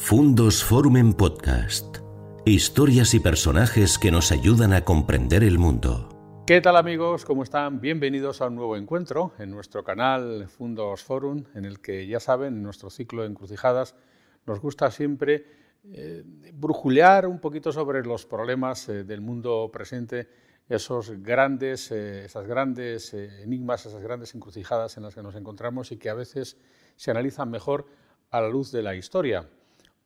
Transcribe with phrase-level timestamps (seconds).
[0.00, 1.98] Fundos Forum en Podcast.
[2.46, 6.44] Historias y personajes que nos ayudan a comprender el mundo.
[6.46, 7.26] ¿Qué tal amigos?
[7.26, 7.80] ¿Cómo están?
[7.80, 12.54] Bienvenidos a un nuevo encuentro en nuestro canal Fundos Forum, en el que ya saben,
[12.54, 13.96] en nuestro ciclo de encrucijadas,
[14.46, 15.44] nos gusta siempre
[15.84, 16.22] eh,
[16.54, 20.28] brujulear un poquito sobre los problemas eh, del mundo presente,
[20.70, 25.98] esos grandes, eh, esas grandes enigmas, esas grandes encrucijadas en las que nos encontramos y
[25.98, 26.56] que a veces
[26.96, 27.86] se analizan mejor
[28.30, 29.46] a la luz de la historia.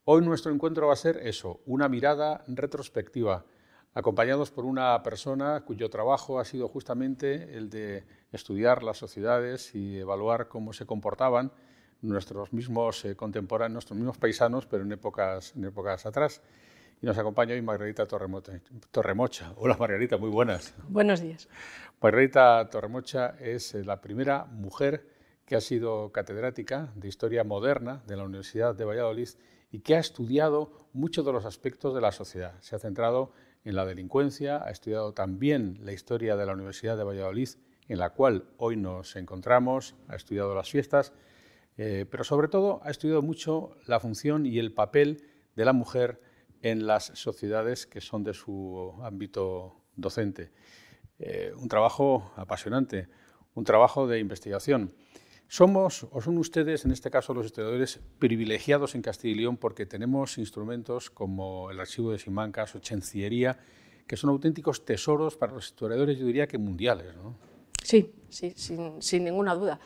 [0.04, 3.44] Hoy nuestro encuentro va a ser eso, una mirada retrospectiva,
[3.94, 10.00] acompañados por una persona cuyo trabajo ha sido justamente el de estudiar las sociedades y
[10.00, 11.52] evaluar cómo se comportaban
[12.00, 16.43] nuestros mismos eh, contemporáneos, nuestros mismos paisanos, pero en épocas, en épocas atrás.
[17.00, 19.52] Y nos acompaña hoy Margarita Torremocha.
[19.57, 20.74] Hola Margarita, muy buenas.
[20.88, 21.48] Buenos días.
[22.00, 25.07] Margarita Torremocha es eh, la primera mujer
[25.46, 29.29] que ha sido catedrática de Historia Moderna de la Universidad de Valladolid
[29.72, 32.55] y que ha estudiado muchos de los aspectos de la sociedad.
[32.61, 33.33] Se ha centrado
[33.64, 37.48] en la delincuencia, ha estudiado también la historia de la Universidad de Valladolid,
[37.88, 41.12] en la cual hoy nos encontramos, ha estudiado las fiestas
[41.78, 45.24] eh, pero sobre todo ha estudiado mucho la función y el papel
[45.56, 46.20] de la mujer
[46.61, 50.52] en las sociedades que son de su ámbito docente.
[51.18, 53.08] Eh, un trabajo apasionante,
[53.55, 54.94] un trabajo de investigación.
[55.53, 59.84] Somos, o son ustedes, en este caso los historiadores, privilegiados en Castilla y León porque
[59.84, 63.58] tenemos instrumentos como el archivo de Simancas o Chancillería,
[64.06, 67.14] que son auténticos tesoros para los historiadores, yo diría que mundiales.
[67.17, 67.36] ¿no?
[67.84, 69.78] Sí, sí, sin, sin ninguna duda.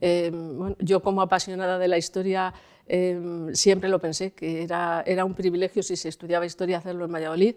[0.00, 2.54] Em, yo como apasionada de la historia
[2.86, 7.12] em, siempre lo pensé, que era, era un privilegio si se estudiaba historia hacerlo en
[7.12, 7.56] Valladolid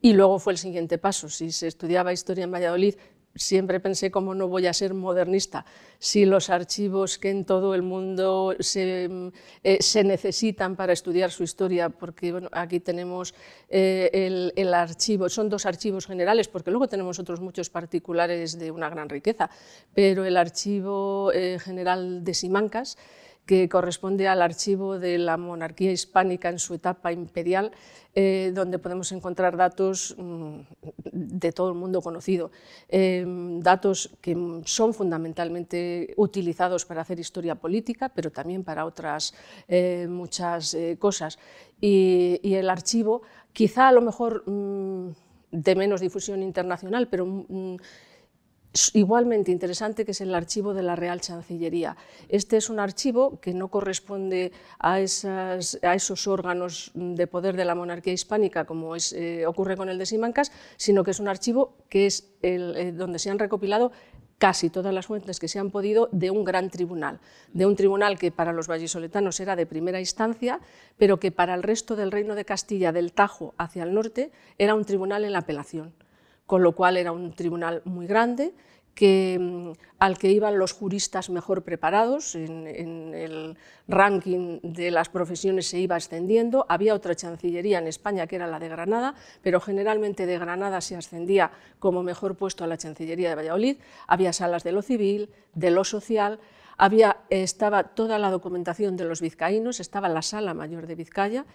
[0.00, 2.96] y luego fue el siguiente paso, si se estudiaba historia en Valladolid
[3.34, 5.64] siempre pensé cómo no voy a ser modernista.
[5.98, 9.32] Si los archivos que en todo el mundo se,
[9.62, 13.34] eh, necesitan para estudiar su historia, porque aquí tenemos
[13.68, 18.88] eh, el, archivo, son dos archivos generales, porque luego tenemos otros muchos particulares de una
[18.88, 19.50] gran riqueza,
[19.94, 22.96] pero el archivo eh, general de Simancas,
[23.46, 27.72] que corresponde al archivo de la monarquía hispánica en su etapa imperial,
[28.14, 30.60] eh, donde podemos encontrar datos mm,
[31.12, 32.50] de todo el mundo conocido,
[32.88, 33.24] eh,
[33.58, 39.34] datos que son fundamentalmente utilizados para hacer historia política, pero también para otras
[39.68, 41.38] eh, muchas cosas.
[41.80, 43.22] Y, el archivo,
[43.52, 45.10] quizá a lo mejor mm,
[45.50, 47.76] de menos difusión internacional, pero mm,
[48.92, 51.96] igualmente interesante, que es el archivo de la Real Chancillería.
[52.28, 58.12] Este es un archivo que no corresponde a, esos órganos de poder de la monarquía
[58.12, 62.32] hispánica, como eh, ocurre con el de Simancas, sino que es un archivo que es
[62.42, 63.92] eh, donde se han recopilado
[64.38, 67.20] casi todas las fuentes que se han podido de un gran tribunal,
[67.52, 70.60] de un tribunal que para los vallisoletanos era de primera instancia,
[70.98, 74.74] pero que para el resto del reino de Castilla, del Tajo hacia el norte, era
[74.74, 75.94] un tribunal en la apelación
[76.46, 78.54] con lo cual era un tribunal muy grande
[78.94, 82.66] que, mm, al que iban los juristas mejor preparados, en,
[83.14, 83.56] el
[83.88, 88.58] ranking de las profesiones se iba ascendiendo, había otra chancillería en España que era la
[88.58, 93.34] de Granada, pero generalmente de Granada se ascendía como mejor puesto a la chancillería de
[93.34, 93.76] Valladolid,
[94.06, 96.38] había salas de lo civil, de lo social,
[96.76, 101.46] había, estaba toda la documentación de los vizcaínos, estaba la sala mayor de Vizcaya,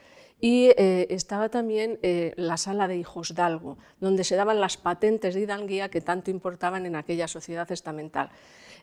[0.41, 5.35] y eh, estaba también eh, la sala de hijos d'algo, donde se daban las patentes
[5.35, 8.29] de hidalguía que tanto importaban en aquella sociedad estamental.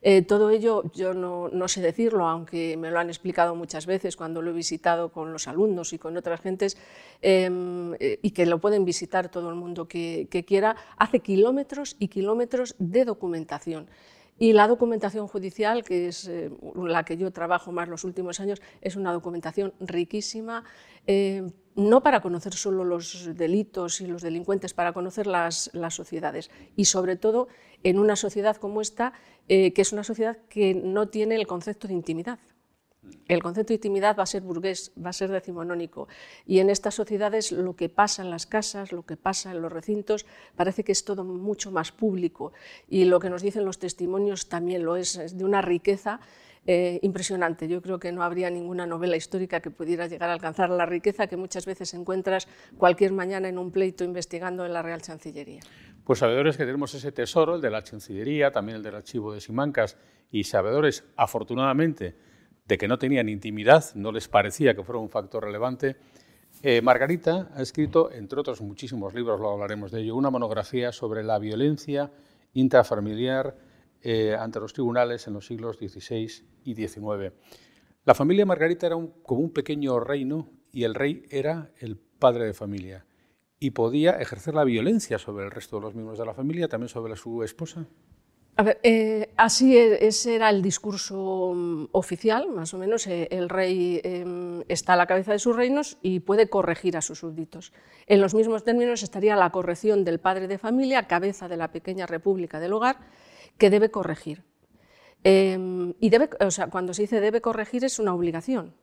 [0.03, 4.43] Eh, todo ello yo no, sé decirlo, aunque me lo han explicado muchas veces cuando
[4.43, 6.77] lo he visitado con los alumnos y con otras gentes,
[7.23, 12.77] em, y que lo pueden visitar todo el mundo que quiera, hace kilómetros y kilómetros
[12.79, 13.89] de documentación.
[14.39, 18.61] Y la documentación judicial, que es eh, la que yo trabajo más los últimos años,
[18.83, 20.65] es una documentación riquísima,
[21.07, 26.51] eh, no para conocer solo los delitos y los delincuentes, para conocer las, sociedades.
[26.75, 27.49] Y sobre todo
[27.83, 29.15] en una sociedad como esta,
[29.49, 32.39] eh, que es una sociedad que no tiene el concepto de intimidad.
[33.29, 36.09] El concepto de intimidad va a ser burgués, va a ser decimonónico.
[36.47, 39.73] Y en estas sociedades lo que pasa en las casas, lo que pasa en los
[39.73, 42.53] recintos, parece que es todo mucho más público.
[42.89, 46.21] Y lo que nos dicen los testimonios también lo es, es de una riqueza
[46.69, 47.69] eh, impresionante.
[47.69, 51.29] Yo creo que no habría ninguna novela histórica que pudiera llegar a alcanzar la riqueza
[51.29, 55.61] que muchas veces encuentras cualquier mañana en un pleito investigando en la Real Chancillería.
[56.05, 59.41] Pues sabedores que tenemos ese tesoro, el de la Chancillería, también el del archivo de
[59.41, 59.97] Simancas,
[60.31, 62.17] y sabedores, afortunadamente,
[62.67, 65.97] de que no tenían intimidad, no les parecía que fuera un factor relevante.
[66.63, 71.23] Eh, Margarita ha escrito, entre otros muchísimos libros, lo hablaremos de ello, una monografía sobre
[71.23, 72.11] la violencia
[72.55, 73.57] intrafamiliar
[74.03, 76.31] eh, ante los tribunales en los siglos XVI
[76.65, 77.33] y XIX.
[78.05, 82.55] La familia Margarita era como un pequeño reino y el rey era el padre de
[82.55, 83.05] familia
[83.59, 86.89] y podía ejercer la violencia sobre el resto de los miembros de la familia, también
[86.89, 87.87] sobre su esposa.
[88.59, 93.07] A ver, eh, así e, ese era el discurso mm, oficial, más o menos.
[93.07, 97.03] Eh, el rey em, está a la cabeza de sus reinos y puede corregir a
[97.03, 97.75] sus súbditos.
[98.07, 102.07] En los mismos términos estaría la corrección del padre de familia, cabeza de la pequeña
[102.07, 102.97] república del hogar,
[103.59, 104.43] que debe corregir.
[105.23, 108.75] Em, y debe, o sea, cuando se dice debe corregir es una obligación.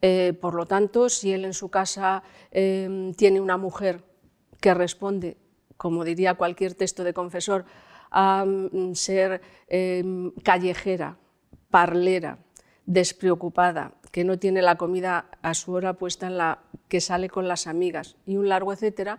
[0.00, 2.22] Eh, por lo tanto, si él en su casa
[2.52, 4.04] em, tiene una mujer
[4.60, 5.38] que responde,
[5.76, 7.64] como diría cualquier texto de confesor,
[8.12, 11.16] a mm, ser em, callejera,
[11.70, 12.38] parlera,
[12.86, 17.48] despreocupada, que no tiene la comida a su hora puesta en la que sale con
[17.48, 19.18] las amigas y un largo etcétera,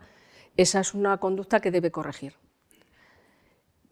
[0.55, 2.35] esa es una conducta que debe corregir.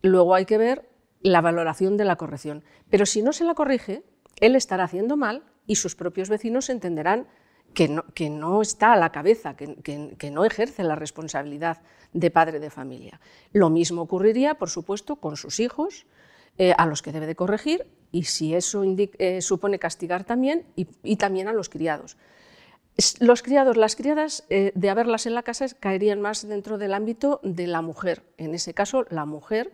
[0.04, 0.90] Luego hay que ver
[1.22, 2.64] la valoración de la corrección.
[2.90, 4.04] Pero si no se la corrige,
[4.40, 7.28] él estará haciendo mal y sus propios vecinos entenderán
[7.74, 11.82] que no, que no está a la cabeza, que, no ejerce la responsabilidad
[12.14, 13.20] de padre de familia.
[13.54, 16.06] Lo mismo ocurriría, por supuesto, con sus hijos,
[16.58, 21.16] eh, a los que debe de corregir, y si eso eh, supone castigar también, y,
[21.16, 22.18] también a los criados.
[23.20, 27.40] Los criados, las criadas, eh, de haberlas en la casa, caerían más dentro del ámbito
[27.42, 28.24] de la mujer.
[28.38, 29.72] En ese caso, la mujer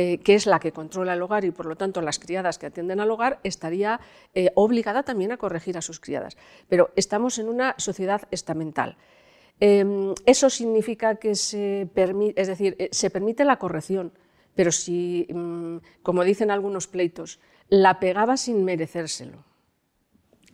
[0.00, 2.66] eh, que es la que controla el hogar y por lo tanto las criadas que
[2.66, 3.98] atienden al hogar, estaría
[4.32, 6.36] eh, obligada también a corregir a sus criadas.
[6.68, 8.96] Pero estamos en una sociedad estamental.
[9.58, 14.12] Em, eso significa que se permite, es decir, eh, se permite la corrección,
[14.54, 19.47] pero si, mm, como dicen algunos pleitos, la pegaba sin merecérselo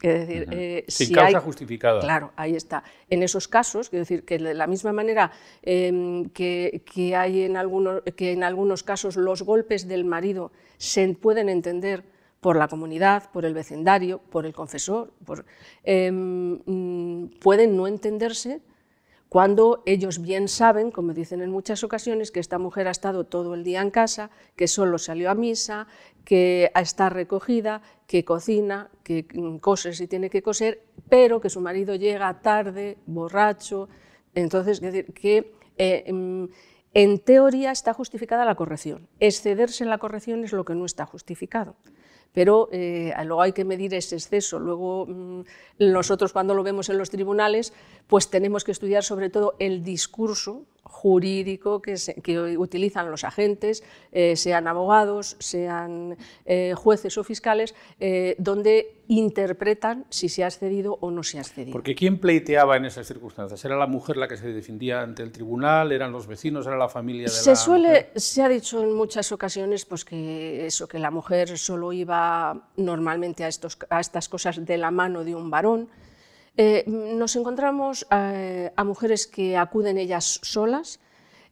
[0.09, 2.01] decir, eh, Sin causa justificada.
[2.01, 2.85] Claro, ahí está.
[3.09, 6.83] En esos casos, quiero decir que de la misma manera em, que,
[7.17, 12.05] hay en algunos, que en algunos casos los golpes del marido se pueden entender
[12.41, 15.13] por la comunidad, por el vecindario, por el confesor,
[15.85, 18.61] em, mm, pueden no entenderse
[19.35, 23.55] cuando ellos bien saben, como dicen en muchas ocasiones, que esta mujer ha estado todo
[23.55, 25.89] el día en casa, que solo salió a misa,
[26.25, 29.27] que está recogida, que cocina, que
[29.61, 33.89] cose si tiene que coser, pero que su marido llega tarde, borracho.
[34.37, 36.45] Entonces, es decir, que eh, mm,
[36.93, 39.09] en teoría está justificada la corrección.
[39.19, 41.75] Excederse en la corrección es lo que no está justificado
[42.35, 44.59] pero eh, luego hay que medir ese exceso.
[44.59, 45.41] Luego mm,
[45.79, 47.73] nosotros cuando lo vemos en los tribunales,
[48.09, 51.97] pues tenemos que estudiar sobre todo el discurso jurídico que,
[52.57, 53.83] utilizan los agentes,
[54.13, 60.99] eh, sean abogados, sean eh, jueces o fiscales, eh, donde interpretan si se ha excedido
[61.01, 61.73] o no se ha excedido.
[61.73, 63.65] Porque ¿quién pleiteaba en esas circunstancias?
[63.65, 65.93] ¿Era la mujer la que se defendía ante el tribunal?
[65.93, 66.67] ¿Eran los vecinos?
[66.67, 70.87] ¿Era la familia de se suele, Se ha dicho en muchas ocasiones pues, que, eso,
[70.87, 75.35] que la mujer solo iba normalmente a, estos, a estas cosas de la mano de
[75.35, 75.89] un varón,
[76.57, 81.01] eh, nos encontramos eh, a, mujeres que acuden ellas solas,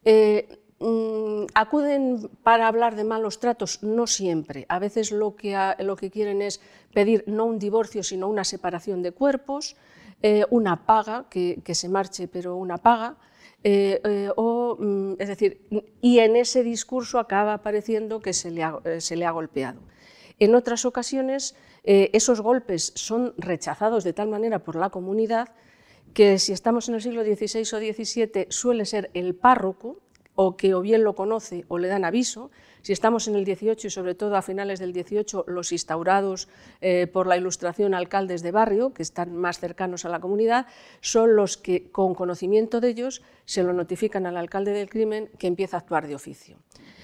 [0.05, 4.65] eh, mm, acuden para hablar de malos tratos, no siempre.
[4.69, 6.61] A veces lo que, lo que quieren es
[6.95, 9.77] pedir no un divorcio, sino una separación de cuerpos,
[10.51, 13.17] una paga, que, se marche, pero una paga.
[14.37, 15.67] o, mm, es decir,
[16.01, 18.63] y en ese discurso acaba apareciendo que se le
[19.01, 19.81] se le ha golpeado.
[20.43, 21.55] En otras ocasiones
[21.85, 25.51] eh, esos golpes son rechazados de tal manera por la comunidad
[26.15, 30.01] que si estamos en el siglo XVI o XVII suele ser el párroco
[30.35, 32.51] o que o bien lo conoce o le dan aviso.
[32.83, 36.49] Si estamos en el XVIII y sobre todo a finales del XVIII, los instaurados
[36.81, 40.67] eh, por la Ilustración alcaldes de barrio, que están más cercanos a la comunidad,
[41.01, 45.47] son los que con conocimiento de ellos se lo notifican al alcalde del crimen que
[45.47, 46.59] empieza a actuar de oficio.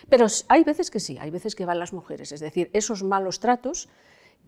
[0.08, 3.38] Pero hay veces que sí, hay veces que van las mujeres, es decir, esos malos
[3.38, 3.88] tratos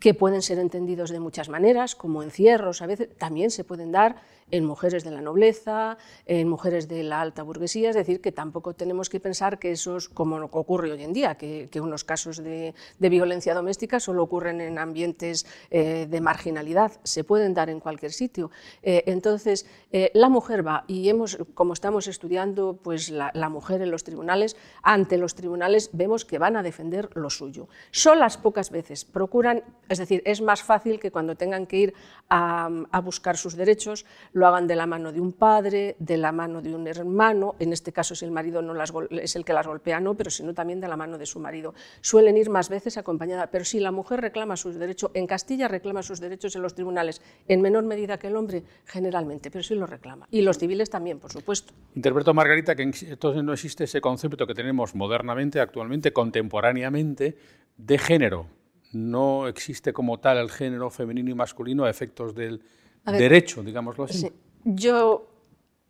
[0.01, 4.17] que pueden ser entendidos de muchas maneras, como encierros, a veces también se pueden dar
[4.51, 8.75] en mujeres de la nobleza, en mujeres de la alta burguesía, es decir, que tampoco
[8.75, 12.75] tenemos que pensar que eso es como ocurre hoy en día, que, unos casos de,
[12.99, 18.51] violencia doméstica solo ocurren en ambientes eh, de marginalidad, se pueden dar en cualquier sitio.
[18.83, 23.91] Eh, entonces, eh, la mujer va, y hemos, como estamos estudiando pues, la, mujer en
[23.91, 27.69] los tribunales, ante los tribunales vemos que van a defender lo suyo.
[27.91, 31.95] Solas pocas veces procuran, es decir, es más fácil que cuando tengan que ir
[32.29, 34.07] a, a buscar sus derechos,
[34.41, 37.73] lo hagan de la mano de un padre, de la mano de un hermano, en
[37.73, 40.55] este caso si el marido no las, es el que las golpea, no, pero sino
[40.55, 41.75] también de la mano de su marido.
[42.01, 46.03] Suelen ir más veces acompañada, pero si la mujer reclama sus derechos, en Castilla reclama
[46.03, 49.87] sus derechos en los tribunales, en menor medida que el hombre, generalmente, pero sí lo
[49.87, 50.27] reclama.
[50.31, 51.75] Y los civiles también, por supuesto.
[51.95, 57.37] Interpreto, Margarita, que entonces no existe ese concepto que tenemos modernamente, actualmente, contemporáneamente,
[57.77, 58.47] de género.
[58.93, 62.63] No existe como tal el género femenino y masculino a efectos del
[63.05, 64.33] derecho, digámoslo así.
[64.65, 65.29] Yo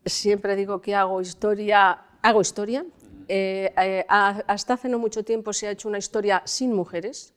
[0.05, 2.85] siempre digo que hago historia, hago historia.
[3.29, 7.35] Eh, eh, hasta hace no mucho tiempo se ha hecho una historia sin mujeres.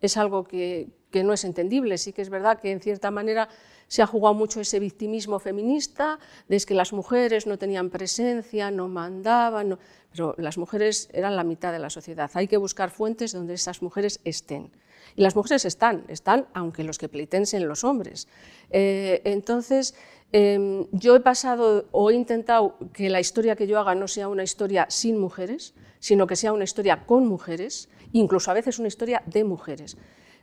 [0.00, 1.98] Es algo que, que no es entendible.
[1.98, 3.48] Sí que es verdad que en cierta manera
[3.88, 8.86] se ha jugado mucho ese victimismo feminista, de que las mujeres no tenían presencia, no
[8.86, 9.78] mandaban,
[10.12, 12.30] pero las mujeres eran la mitad de la sociedad.
[12.34, 14.70] Hay que buscar fuentes donde esas mujeres estén.
[15.16, 18.28] Y las mujeres están, están aunque los que pleitensen los hombres.
[18.70, 19.94] Eh, entonces,
[20.32, 24.28] em, yo he pasado o he intentado que la historia que yo haga no sea
[24.28, 28.88] una historia sin mujeres, sino que sea una historia con mujeres, incluso a veces una
[28.88, 29.96] historia de mujeres.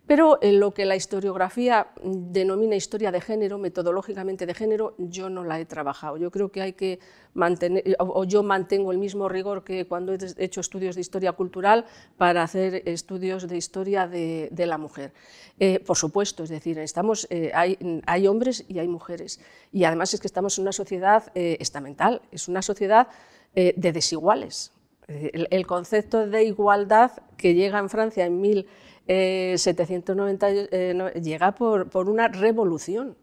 [0.07, 5.43] Pero en lo que la historiografía denomina historia de género, metodológicamente de género, yo no
[5.43, 6.17] la he trabajado.
[6.17, 6.99] Yo creo que hay que
[7.33, 11.85] mantener, o yo mantengo el mismo rigor que cuando he hecho estudios de historia cultural
[12.17, 15.11] para hacer estudios de historia de, la mujer.
[15.59, 19.39] Eh, por supuesto, es decir, estamos, eh, hay, hombres y hay mujeres.
[19.71, 23.07] Y además es que estamos en una sociedad eh, estamental, es una sociedad
[23.55, 24.73] de desiguales.
[25.07, 28.67] El, concepto de igualdad que llega en Francia en mil
[29.07, 33.17] 790 eh, eh, llega por, por, una revolución,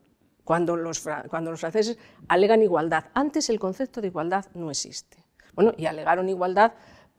[0.44, 1.98] cuando los, cuando los franceses
[2.28, 3.04] alegan igualdad.
[3.14, 5.24] Antes el concepto de igualdad no existe.
[5.54, 6.72] Bueno, y alegaron igualdad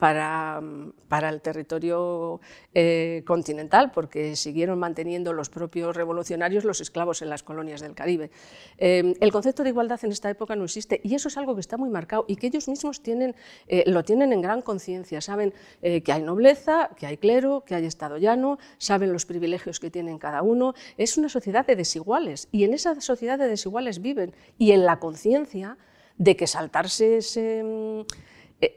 [0.03, 0.61] para,
[1.07, 2.41] para el territorio
[2.73, 8.29] eh, continental, porque siguieron manteniendo los propios revolucionarios los esclavos en las colonias del Caribe.
[8.77, 11.61] Eh, el concepto de igualdad en esta época no existe y eso es algo que
[11.61, 13.33] está muy marcado y que ellos mismos tienen,
[13.67, 15.21] eh, lo tienen en gran conciencia.
[15.21, 19.89] Saben que hay nobleza, que hay clero, que hay Estado llano, saben los privilegios que
[19.89, 20.73] tienen cada uno.
[20.97, 24.99] Es una sociedad de desiguales y en esa sociedad de desiguales viven y en la
[24.99, 25.77] conciencia
[26.17, 28.05] de que saltarse ese e,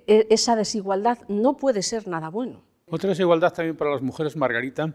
[0.07, 2.63] esa desigualdad no puede ser nada bueno.
[2.89, 4.95] Otra desigualdad también para las mujeres, Margarita,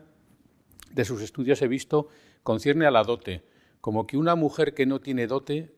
[0.92, 2.08] de sus estudios he visto,
[2.44, 3.44] concierne a la dote,
[3.82, 5.76] como que una mujer que no tiene dote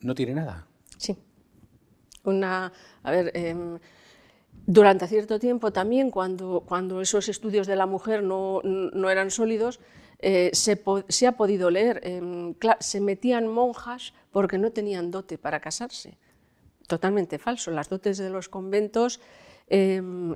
[0.00, 0.66] no tiene nada.
[0.98, 1.16] Sí.
[2.24, 3.78] Una, a ver, em,
[4.66, 8.60] durante cierto tiempo también, cuando, cuando esos estudios de la mujer no,
[9.08, 9.80] eran sólidos,
[10.18, 15.60] eh, se, se, ha podido leer, em, se metían monjas porque no tenían dote para
[15.60, 16.18] casarse
[16.86, 17.70] totalmente falso.
[17.70, 19.20] Las dotes de los conventos
[19.68, 20.34] em,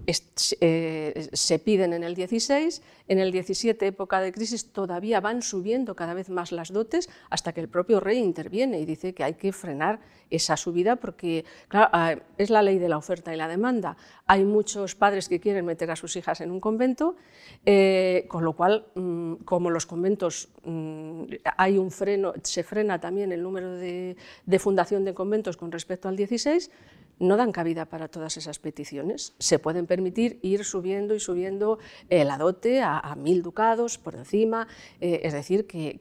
[0.61, 5.95] eh, se piden en el 16, en el 17, época de crisis, todavía van subiendo
[5.95, 9.35] cada vez más las dotes hasta que el propio rey interviene y dice que hay
[9.35, 13.97] que frenar esa subida porque ah, es la ley de la oferta y la demanda.
[14.27, 17.17] Hay muchos padres que quieren meter a sus hijas en un convento,
[17.65, 21.25] eh, con lo cual, mm, como los conventos mm,
[21.57, 26.09] hay un freno, se frena también el número de, de fundación de conventos con respecto
[26.09, 26.71] al 16,
[27.19, 29.35] no dan cabida para todas esas peticiones.
[29.39, 34.69] Se pueden permitir ir subiendo y subiendo eh, la dote a, mil ducados por encima,
[35.01, 35.99] eh, es decir, que,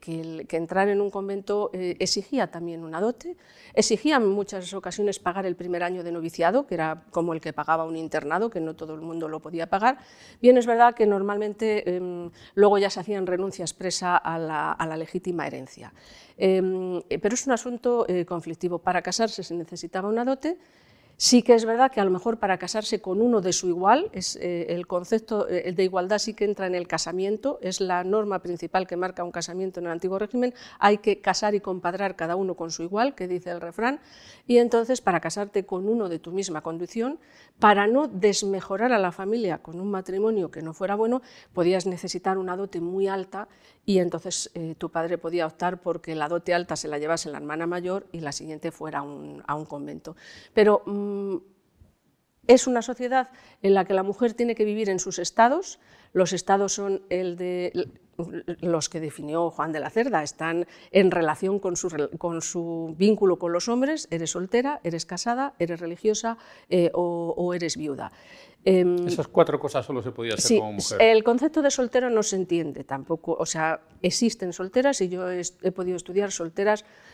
[0.50, 3.36] entrar en un convento eh, exigía también una dote,
[3.74, 7.52] exigía en muchas ocasiones pagar el primer año de noviciado, que era como el que
[7.52, 9.98] pagaba un internado, que no todo el mundo lo podía pagar.
[10.40, 15.46] Bien, es verdad que normalmente em, luego ya se hacían renuncias expresa a la, legítima
[15.46, 15.92] herencia.
[16.36, 18.78] Em, pero es un asunto conflictivo.
[18.78, 20.56] Para casarse se necesitaba una dote,
[21.20, 24.08] Sí que es verdad que a lo mejor para casarse con uno de su igual,
[24.12, 28.04] es, eh, el concepto eh, de igualdad sí que entra en el casamiento, es la
[28.04, 32.14] norma principal que marca un casamiento en el antiguo régimen, hay que casar y compadrar
[32.14, 33.98] cada uno con su igual, que dice el refrán,
[34.46, 37.18] y entonces para casarte con uno de tu misma condición,
[37.58, 41.22] para no desmejorar a la familia con un matrimonio que no fuera bueno,
[41.52, 43.48] podías necesitar una dote muy alta
[43.84, 47.38] y entonces eh, tu padre podía optar porque la dote alta se la llevase la
[47.38, 50.14] hermana mayor y la siguiente fuera a un convento.
[50.52, 51.07] Pero mm,
[52.46, 53.30] es una sociedad
[53.62, 55.78] en la que la mujer tiene que vivir en sus estados.
[56.12, 57.90] Los estados son el de
[58.60, 63.68] los que definió Juan de la Cerda, están en relación con su, vínculo con los
[63.68, 66.36] hombres, eres soltera, eres casada, eres religiosa
[66.68, 68.10] eh, o, eres viuda.
[68.64, 71.00] Em, Esas cuatro cosas solo se podía hacer como mujer.
[71.00, 75.72] El concepto de soltero no se entiende tampoco, o sea, existen solteras y yo he,
[75.72, 77.07] podido estudiar solteras mm,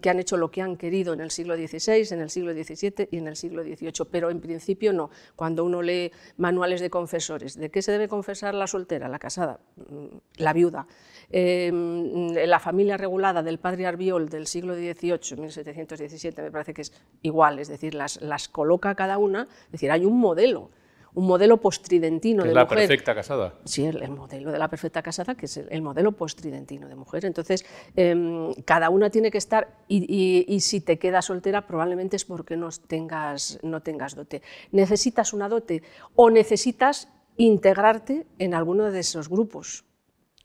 [0.00, 3.08] que han hecho lo que han querido en el siglo XVI, en el siglo XVII
[3.10, 5.10] y en el siglo XVIII, pero en principio no.
[5.36, 9.60] Cuando uno lee manuales de confesores, ¿de qué se debe confesar la soltera, la casada?
[9.76, 10.86] Mm, la viuda.
[11.30, 16.92] Em, la familia regulada del padre Arbiol del siglo XVIII, 1717, me parece que es
[17.22, 20.70] igual, es decir, las, las coloca cada una, es decir, hay un modelo
[21.14, 22.78] un modelo postridentino de la mujer.
[22.78, 23.54] La perfecta casada.
[23.64, 27.24] Sí, el, modelo de la perfecta casada, que es el, modelo postridentino de mujer.
[27.24, 32.56] Entonces, em, cada una tiene que estar, y, si te quedas soltera, probablemente es porque
[32.56, 34.42] no tengas, no tengas dote.
[34.72, 35.82] Necesitas una dote
[36.16, 39.84] o necesitas integrarte en alguno de esos grupos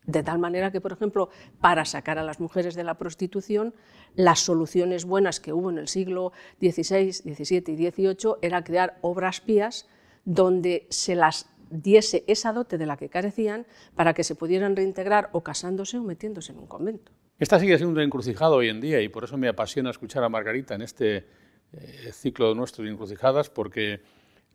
[0.05, 1.29] De tal manera que, por ejemplo,
[1.61, 3.75] para sacar a las mujeres de la prostitución,
[4.15, 9.39] las soluciones buenas que hubo en el siglo XVI, XVII y XVIII era crear obras
[9.39, 9.87] pías
[10.29, 15.29] donde se las diese esa dote de la que carecían para que se pudieran reintegrar
[15.33, 17.11] o casándose o metiéndose en un convento.
[17.39, 20.29] Esta sigue siendo una encrucijada hoy en día y por eso me apasiona escuchar a
[20.29, 21.25] Margarita en este
[21.73, 24.01] eh, ciclo nuestro de encrucijadas, porque,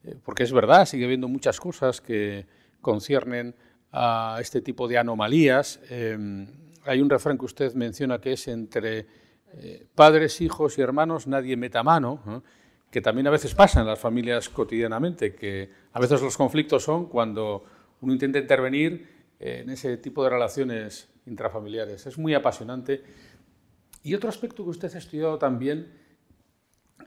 [0.04, 2.46] eh, porque es verdad, sigue habiendo muchas cosas que
[2.80, 3.56] conciernen
[3.90, 5.80] a este tipo de anomalías.
[5.88, 6.46] Em,
[6.84, 9.06] hay un refrán que usted menciona que es entre
[9.54, 12.42] eh, padres, hijos y hermanos nadie meta mano,
[12.94, 17.06] que también a veces pasa en las familias cotidianamente, que a veces los conflictos son
[17.06, 17.64] cuando
[18.00, 22.06] uno intenta intervenir en ese tipo de relaciones intrafamiliares.
[22.06, 23.02] Es muy apasionante.
[24.04, 25.92] Y otro aspecto que usted ha estudiado también,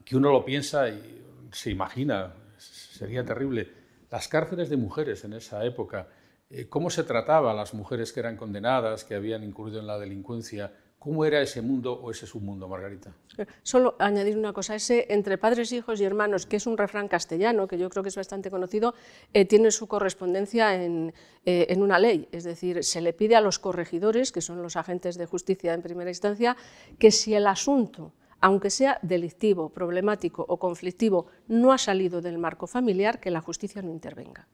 [0.03, 3.71] que uno lo piensa y se imagina, sería terrible,
[4.11, 6.09] las cárceles de mujeres en esa época.
[6.49, 9.97] Eh, cómo se trataba a las mujeres que eran condenadas, que habían incurrido en la
[9.97, 13.13] delincuencia, ¿Cómo era ese mundo o ese submundo, Margarita?
[13.61, 17.67] Solo añadir una cosa, ese entre padres, hijos y hermanos, que es un refrán castellano,
[17.67, 18.95] que yo creo que es bastante conocido,
[19.31, 21.13] eh, tiene su correspondencia en,
[21.45, 22.27] eh, en, una ley.
[22.31, 25.83] Es decir, se le pide a los corregidores, que son los agentes de justicia en
[25.83, 26.57] primera instancia,
[26.97, 32.65] que si el asunto, aunque sea delictivo, problemático o conflictivo, no ha salido del marco
[32.65, 34.47] familiar, que la justicia no intervenga.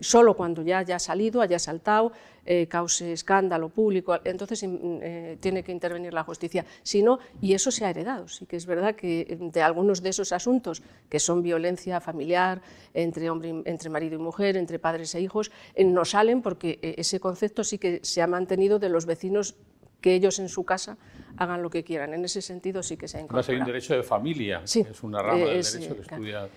[0.00, 2.12] Solo cuando ya haya salido, haya saltado,
[2.44, 6.64] eh, cause escándalo público, entonces mm, eh, tiene que intervenir la justicia.
[6.84, 10.10] Si no, y eso se ha heredado, sí que es verdad que de algunos de
[10.10, 12.62] esos asuntos, que son violencia familiar
[12.94, 17.18] entre, hombre, entre marido y mujer, entre padres e hijos, eh, no salen porque ese
[17.18, 19.56] concepto sí que se ha mantenido de los vecinos
[20.00, 20.96] que ellos en su casa
[21.36, 22.14] hagan lo que quieran.
[22.14, 23.52] En ese sentido sí que se ha incorporado.
[23.52, 26.48] hay un derecho de familia, es una rama del derecho que estudia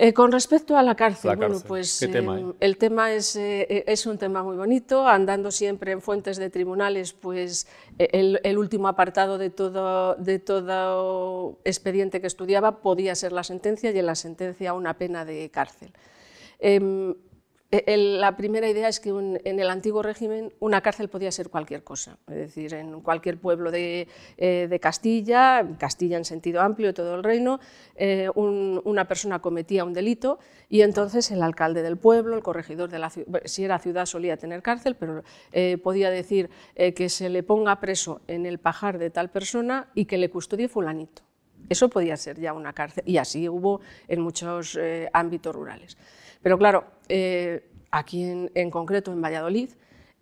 [0.00, 4.16] eh, con respecto a la cárcel, bueno, pues em, el tema es, eh, es, un
[4.16, 7.66] tema muy bonito, andando siempre en fuentes de tribunales, pues
[7.98, 13.90] e, el, último apartado de todo, de todo expediente que estudiaba podía ser la sentencia
[13.90, 15.92] y en la sentencia una pena de cárcel.
[17.70, 21.50] Em, e, la primera idea es que en el antiguo régimen una cárcel podía ser
[21.50, 27.14] cualquier cosa, es decir, en cualquier pueblo de, eh, Castilla, Castilla en sentido amplio, todo
[27.14, 27.60] el reino,
[27.94, 30.38] eh, una persona cometía un delito
[30.70, 34.38] y entonces el alcalde del pueblo, el corregidor de la ciudad, si era ciudad solía
[34.38, 39.10] tener cárcel, pero eh, podía decir que se le ponga preso en el pajar de
[39.10, 41.22] tal persona y que le custodie fulanito.
[41.68, 44.78] Eso podía ser ya una cárcel y así hubo en muchos
[45.12, 45.98] ámbitos rurales.
[46.42, 49.70] Pero claro, eh, aquí en, concreto en Valladolid,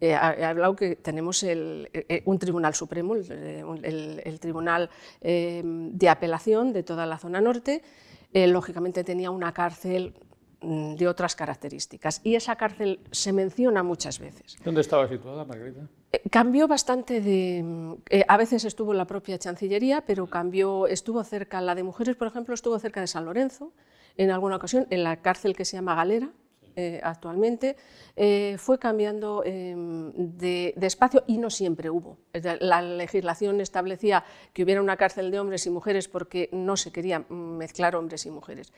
[0.01, 7.07] he eh, hablado que tenemos eh, un Tribunal Supremo, el, Tribunal de Apelación de toda
[7.07, 7.83] la zona norte,
[8.33, 10.15] lógicamente tenía una cárcel
[10.61, 14.57] mm, de otras características y esa cárcel se menciona muchas veces.
[14.63, 15.89] ¿Dónde estaba situada, Margarita?
[16.31, 18.25] cambió bastante de...
[18.27, 22.29] a veces estuvo en la propia Chancillería, pero cambió, estuvo cerca, la de mujeres, por
[22.29, 23.73] ejemplo, estuvo cerca de San Lorenzo,
[24.17, 26.31] en alguna ocasión, en la cárcel que se llama Galera,
[26.79, 27.75] eh, actualmente,
[28.17, 32.19] eh, fue cambiando em, de, espacio y no siempre hubo.
[32.61, 37.21] La legislación establecía que hubiera una cárcel de hombres y mujeres porque no se quería
[37.31, 38.75] mezclar hombres y mujeres.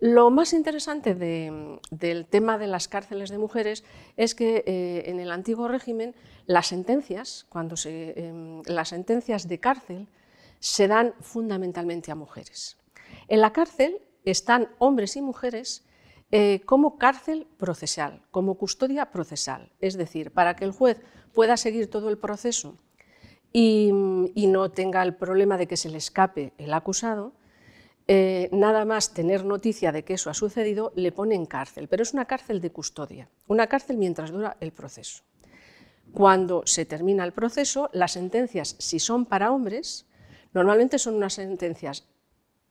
[0.00, 3.84] Lo más interesante del tema de las cárceles de mujeres
[4.18, 6.14] es que eh, en el antiguo régimen
[6.44, 10.08] las sentencias, cuando se, em, las sentencias de cárcel
[10.58, 12.76] se dan fundamentalmente a mujeres.
[13.28, 15.86] En la cárcel están hombres y mujeres
[16.32, 19.72] eh, como cárcel procesal, como custodia procesal.
[19.80, 20.98] Es decir, para que el juez
[21.34, 22.76] pueda seguir todo el proceso
[23.52, 27.32] y, no tenga el problema de que se le escape el acusado,
[28.06, 32.02] eh, nada más tener noticia de que eso ha sucedido, le pone en cárcel, pero
[32.02, 35.22] es una cárcel de custodia, una cárcel mientras dura el proceso.
[36.12, 40.06] Cuando se termina el proceso, las sentencias, si son para hombres,
[40.52, 42.08] normalmente son unas sentencias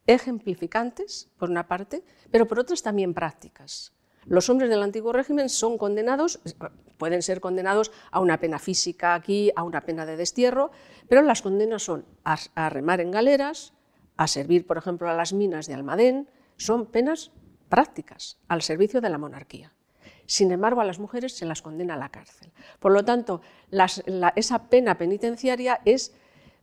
[0.10, 3.94] ejemplificantes, por una parte, pero por otras también prácticas.
[4.26, 6.40] Los hombres del antiguo régimen son condenados,
[6.98, 10.72] pueden ser condenados a una pena física aquí, a una pena de destierro,
[11.08, 13.74] pero las condenas son a, remar en galeras,
[14.18, 17.32] a servir, por ejemplo, a las minas de Almadén, son penas
[17.70, 19.74] prácticas al servicio de la monarquía.
[20.26, 22.52] Sin embargo, a las mujeres se las condena a la cárcel.
[22.80, 23.42] Por lo tanto,
[24.36, 26.14] esa pena penitenciaria es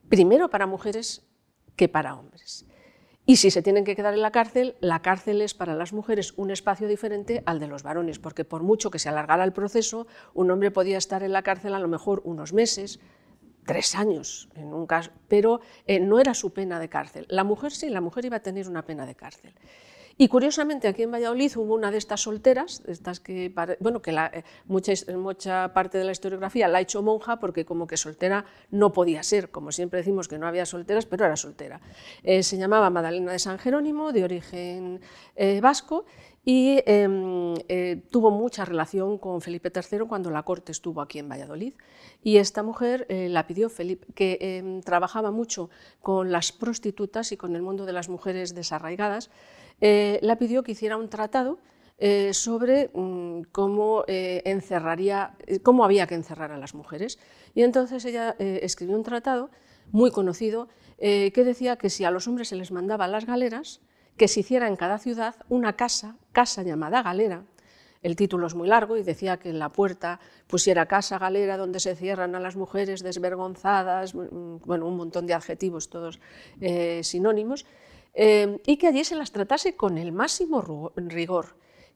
[0.09, 1.26] primero para mujeres
[1.74, 2.66] que para hombres.
[3.28, 6.32] Y si se tienen que quedar en la cárcel, la cárcel es para las mujeres
[6.36, 10.06] un espacio diferente al de los varones, porque por mucho que se alargara el proceso,
[10.32, 13.00] un hombre podía estar en la cárcel a lo mejor unos meses,
[13.64, 17.26] tres años en un caso, pero eh, no era su pena de cárcel.
[17.28, 19.52] La mujer sí, la mujer iba a tener una pena de cárcel.
[20.18, 24.31] Y curiosamente aquí en Valladolid hubo una de estas solteras, estas que, bueno, que la,
[24.33, 28.46] eh, mucha, mucha parte de la historiografía la ha hecho monja porque como que soltera
[28.70, 31.83] no podía ser, como siempre decimos que no había solteras, pero era soltera.
[32.22, 35.00] Eh, se llamaba Madalena de San Jerónimo, de origen
[35.35, 36.07] eh, vasco,
[36.48, 37.57] y em,
[38.09, 41.74] tuvo mucha relación con Felipe III cuando la corte estuvo aquí en Valladolid.
[42.22, 47.57] Y esta mujer la pidió Felipe, que em, trabajaba mucho con las prostitutas y con
[47.57, 49.29] el mundo de las mujeres desarraigadas,
[49.80, 51.58] eh, la pidió que hiciera un tratado
[51.98, 57.18] eh, sobre mm, cómo, eh, encerraría, cómo había que encerrar a las mujeres.
[57.54, 59.50] Y entonces ella escribió un tratado
[59.92, 63.80] muy conocido que decía que si a los hombres se les mandaba a las galeras,
[64.16, 67.44] que se hiciera en cada ciudad una casa, casa llamada galera,
[68.02, 71.80] el título es muy largo y decía que en la puerta pusiera casa galera donde
[71.80, 76.18] se cierran a las mujeres desvergonzadas, mm, bueno, un montón de adjetivos todos
[77.02, 77.66] sinónimos,
[78.18, 81.55] Em, y que allí se las tratase con el máximo rigor.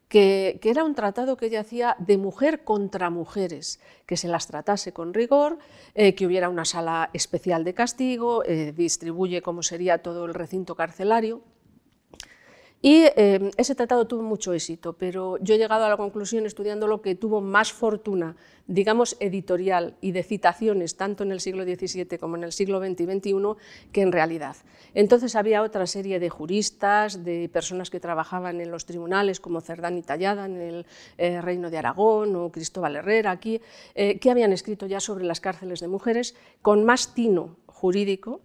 [0.09, 4.93] Que, era un tratado que ella hacía de mujer contra mujeres, que se las tratase
[4.93, 5.59] con rigor,
[5.95, 10.75] eh, que hubiera una sala especial de castigo, eh, distribuye cómo sería todo el recinto
[10.75, 11.41] carcelario.
[12.83, 17.03] Y em, ese tratado tuvo mucho éxito, pero yo he llegado a la conclusión, estudiándolo,
[17.03, 22.37] que tuvo más fortuna, digamos, editorial y de citaciones, tanto en el siglo XVII como
[22.37, 23.35] en el siglo XX y XXI,
[23.93, 24.57] que en realidad.
[24.95, 29.99] Entonces había otra serie de juristas, de personas que trabajaban en los tribunales, como Cerdán
[29.99, 30.87] y Tallada en el
[31.19, 33.61] eh, Reino de Aragón o Cristóbal Herrera aquí,
[33.95, 38.41] eh, que habían escrito ya sobre las cárceles de mujeres con más tino jurídico,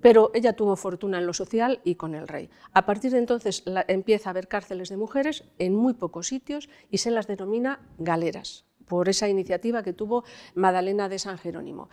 [0.00, 2.50] pero ella tuvo fortuna en lo social y con el rey.
[2.72, 6.98] A partir de entonces empieza a haber cárceles de mujeres en muy pocos sitios y
[6.98, 11.88] se las denomina galeras, por esa iniciativa que tuvo Madalena de San Jerónimo.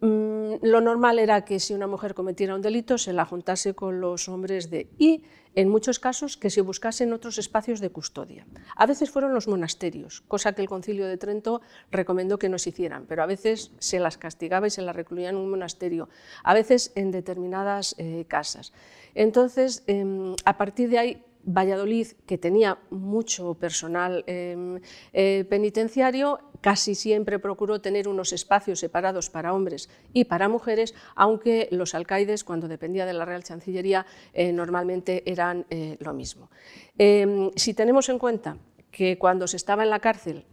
[0.00, 4.00] Mm, lo normal era que si una mujer cometiera un delito se la juntase con
[4.00, 5.24] los hombres de y
[5.56, 8.46] en muchos casos que se buscasen otros espacios de custodia.
[8.76, 12.68] A veces fueron los monasterios, cosa que el concilio de Trento recomendó que no se
[12.68, 16.08] hicieran, pero a veces se las castigaba y se las recluía en un monasterio,
[16.44, 18.72] a veces en determinadas eh, casas.
[19.16, 24.80] Entonces, em, a partir de ahí Valladolid, que tenía mucho personal em,
[25.12, 31.68] eh, penitenciario, casi siempre procuró tener unos espacios separados para hombres y para mujeres, aunque
[31.70, 36.50] los alcaides, cuando dependía de la Real Chancillería, eh, normalmente eran eh, lo mismo.
[36.98, 38.58] Em, si tenemos en cuenta
[38.90, 40.44] que cuando se estaba en la cárcel,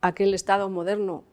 [0.00, 1.24] aquel Estado moderno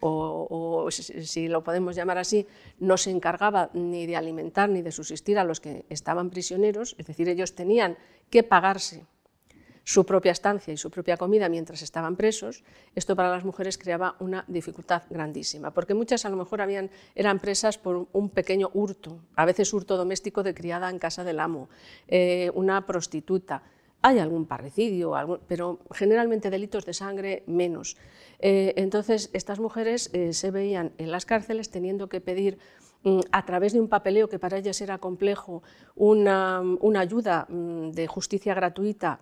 [0.00, 2.46] o, si lo podemos llamar así,
[2.78, 7.06] no se encargaba ni de alimentar ni de subsistir a los que estaban prisioneros, es
[7.06, 7.96] decir, ellos tenían
[8.30, 9.04] que pagarse
[9.88, 12.62] su propia estancia y su propia comida mientras estaban presos,
[12.94, 17.38] esto para las mujeres creaba una dificultad grandísima, porque muchas a lo mejor habían, eran
[17.38, 21.70] presas por un pequeño hurto, a veces hurto doméstico de criada en casa del amo,
[22.06, 23.62] eh, una prostituta,
[24.02, 25.14] hay algún parricidio,
[25.46, 27.96] pero generalmente delitos de sangre menos.
[28.38, 32.58] Eh, entonces, estas mujeres eh, se veían en las cárceles teniendo que pedir
[33.02, 35.62] mm, a través de un papeleo que para ellas era complejo,
[35.96, 36.62] una,
[36.96, 39.20] ayuda mm, de justicia gratuita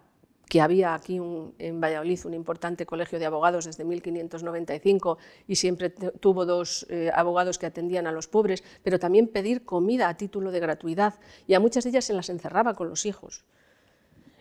[0.48, 1.16] que había aquí
[1.58, 7.58] en Valladolid un importante colegio de abogados desde 1595 y siempre tuvo dos eh, abogados
[7.58, 11.14] que atendían a los pobres, pero también pedir comida a título de gratuidad
[11.48, 13.44] y a muchas de ellas se las encerraba con los hijos.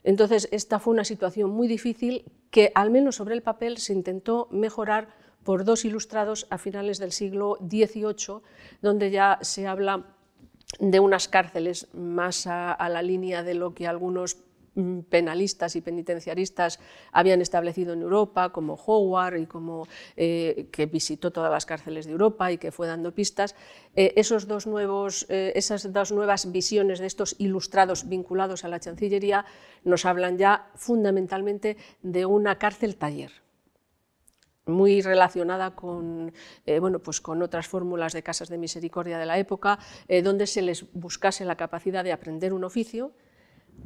[0.05, 4.47] Entonces, esta fue una situación muy difícil que, al menos sobre el papel, se intentó
[4.51, 5.09] mejorar
[5.43, 8.41] por dos ilustrados a finales del siglo XVIII,
[8.83, 10.05] donde ya se habla
[10.79, 14.37] de unas cárceles más a, la línea de lo que algunos
[15.09, 16.79] penalistas y penitenciaristas
[17.11, 22.11] habían establecido en Europa, como Howard, y como, eh, que visitó todas las cárceles de
[22.11, 23.55] Europa y que fue dando pistas,
[23.95, 28.79] eh, esos dos nuevos, eh, esas dos nuevas visiones de estos ilustrados vinculados a la
[28.79, 29.45] Chancillería
[29.83, 33.31] nos hablan ya fundamentalmente de una cárcel taller
[34.67, 36.33] muy relacionada con,
[36.79, 39.77] bueno, pues con otras fórmulas de casas de misericordia de la época,
[40.23, 43.11] donde se les buscase la capacidad de aprender un oficio,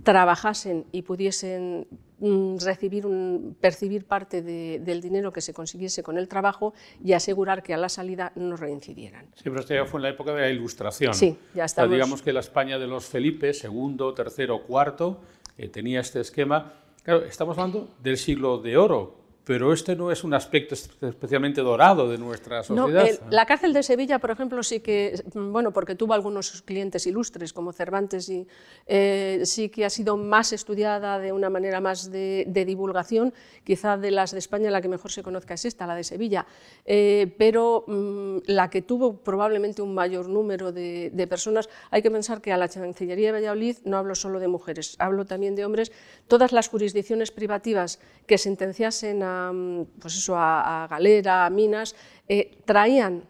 [0.03, 1.87] trabajasen y pudiesen
[2.19, 6.73] mm, recibir un, percibir parte del dinero que se consiguiese con el trabajo
[7.03, 9.27] y asegurar que a la salida no reincidieran.
[9.35, 11.13] Sí, pero esto ya fue en la época de la Ilustración.
[11.13, 11.91] Sí, ya estamos...
[11.91, 15.21] digamos que la España de los Felipe, segundo, tercero, cuarto,
[15.57, 16.73] eh, tenía este esquema.
[17.03, 19.18] Claro, estamos hablando del siglo de oro,
[19.49, 23.03] pero este no es un aspecto especialmente dorado de nuestra sociedad.
[23.19, 27.51] No, la cárcel de Sevilla, por ejemplo, sí que, bueno, porque tuvo algunos clientes ilustres
[27.51, 28.45] como Cervantes y
[28.85, 33.33] eh, sí que ha sido más estudiada de una manera más de, divulgación,
[33.63, 36.45] quizá de las de España la que mejor se conozca es esta, la de Sevilla,
[36.85, 42.11] eh, pero mm, la que tuvo probablemente un mayor número de, de personas, hay que
[42.11, 45.65] pensar que a la Chancillería de Valladolid no hablo solo de mujeres, hablo también de
[45.65, 45.91] hombres,
[46.27, 49.38] todas las jurisdicciones privativas que sentenciasen a
[49.99, 51.95] pues eso, a, Galera, a Minas,
[52.27, 53.23] eh, traían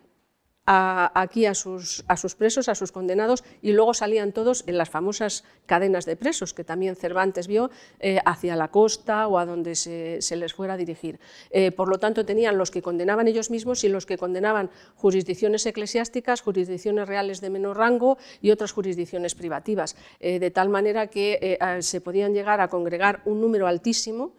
[0.72, 4.90] aquí a sus, a sus, presos, a sus condenados, y luego salían todos en las
[4.92, 9.74] famosas cadenas de presos, que también Cervantes vio eh, hacia la costa o a donde
[9.74, 11.20] se, les fuera a dirigir.
[11.50, 15.66] Eh, por lo tanto, tenían los que condenaban ellos mismos y los que condenaban jurisdicciones
[15.66, 22.02] eclesiásticas, jurisdicciones reales de menor rango y otras jurisdicciones privativas, de tal manera que se
[22.02, 24.34] podían llegar a congregar un número altísimo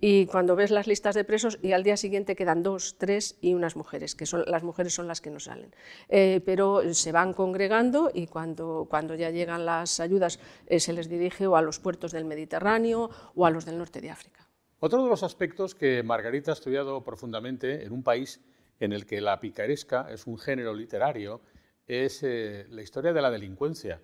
[0.00, 3.54] y cuando ves las listas de presos y al día siguiente quedan dos, tres y
[3.54, 5.74] unas mujeres, que son las mujeres son las que no salen.
[6.08, 11.08] Eh, pero se van congregando y cuando, cuando ya llegan las ayudas eh, se les
[11.08, 14.48] dirige o a los puertos del Mediterráneo o a los del norte de África.
[14.80, 18.40] Otro de los aspectos que Margarita ha estudiado profundamente en un país
[18.78, 21.40] en el que la picaresca es un género literario
[21.88, 24.00] es eh, la historia de la delincuencia.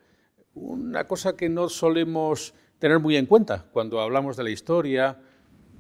[0.55, 5.21] Una cosa que no solemos tener muy en cuenta cuando hablamos de la historia,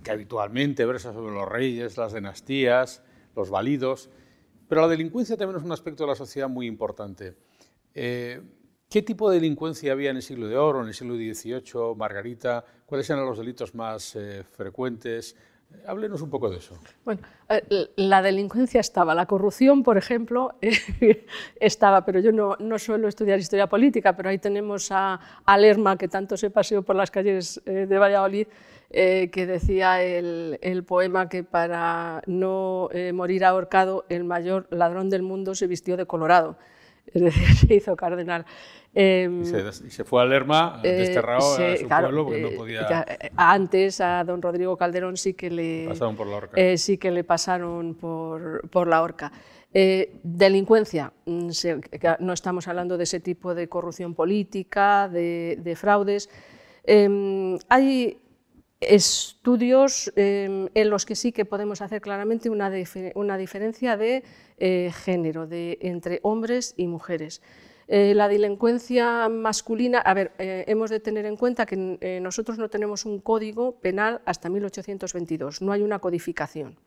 [0.04, 3.02] que habitualmente versa sobre los reyes, las dinastías,
[3.34, 4.10] los validos,
[4.68, 7.34] pero la delincuencia también es un aspecto de la sociedad muy importante.
[7.94, 8.40] Eh,
[8.88, 12.64] ¿Qué tipo de delincuencia había en el siglo de oro, en el siglo XVIII, Margarita?
[12.86, 15.34] ¿Cuáles eran los delitos más eh, frecuentes?
[15.86, 16.78] Háblenos un poco de eso.
[17.04, 20.54] Bueno, eh, la delincuencia estaba, la corrupción, por ejemplo,
[21.60, 25.98] estaba, pero yo no, no, suelo estudiar historia política, pero ahí tenemos a, a Lerma,
[25.98, 28.46] que tanto se paseó por las calles de Valladolid,
[28.96, 35.22] eh, que decía el, poema que para no eh, morir ahorcado el mayor ladrón del
[35.22, 36.56] mundo se vistió de colorado,
[37.06, 38.44] es decir, se hizo cardenal.
[38.94, 43.04] Em, y, se, fue a Lerma, eh, desterrado a su pueblo porque no podía...
[43.36, 46.76] antes a don Rodrigo Calderón sí que le, pasaron por la horca.
[46.76, 49.32] sí que le pasaron por, por la horca.
[49.72, 51.48] delincuencia, mm,
[52.20, 56.30] no estamos hablando de ese tipo de corrupción política, de, de fraudes.
[56.84, 58.20] Em, hay
[58.80, 64.22] estudios em, en los que sí que podemos hacer claramente una, diferencia de
[64.58, 67.42] eh, género, de, entre hombres y mujeres.
[67.86, 72.70] Eh, la delincuencia masculina, a ver, eh, hemos de tener en cuenta que nosotros no
[72.70, 76.78] tenemos un código penal hasta 1822, no hay una codificación.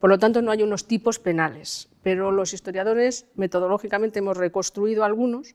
[0.00, 5.54] Por lo tanto, no hay unos tipos penales, pero los historiadores metodológicamente hemos reconstruido algunos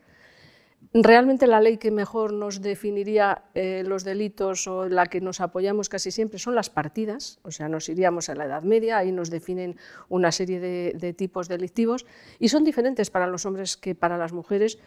[0.98, 5.90] Realmente la ley que mejor nos definiría eh, los delitos o la que nos apoyamos
[5.90, 9.30] casi siempre son las partidas, o sea, nos iríamos a la Edad Media, ahí nos
[9.30, 9.76] definen
[10.08, 12.06] una serie de, tipos delictivos
[12.40, 14.80] y son diferentes para los hombres que para las mujeres,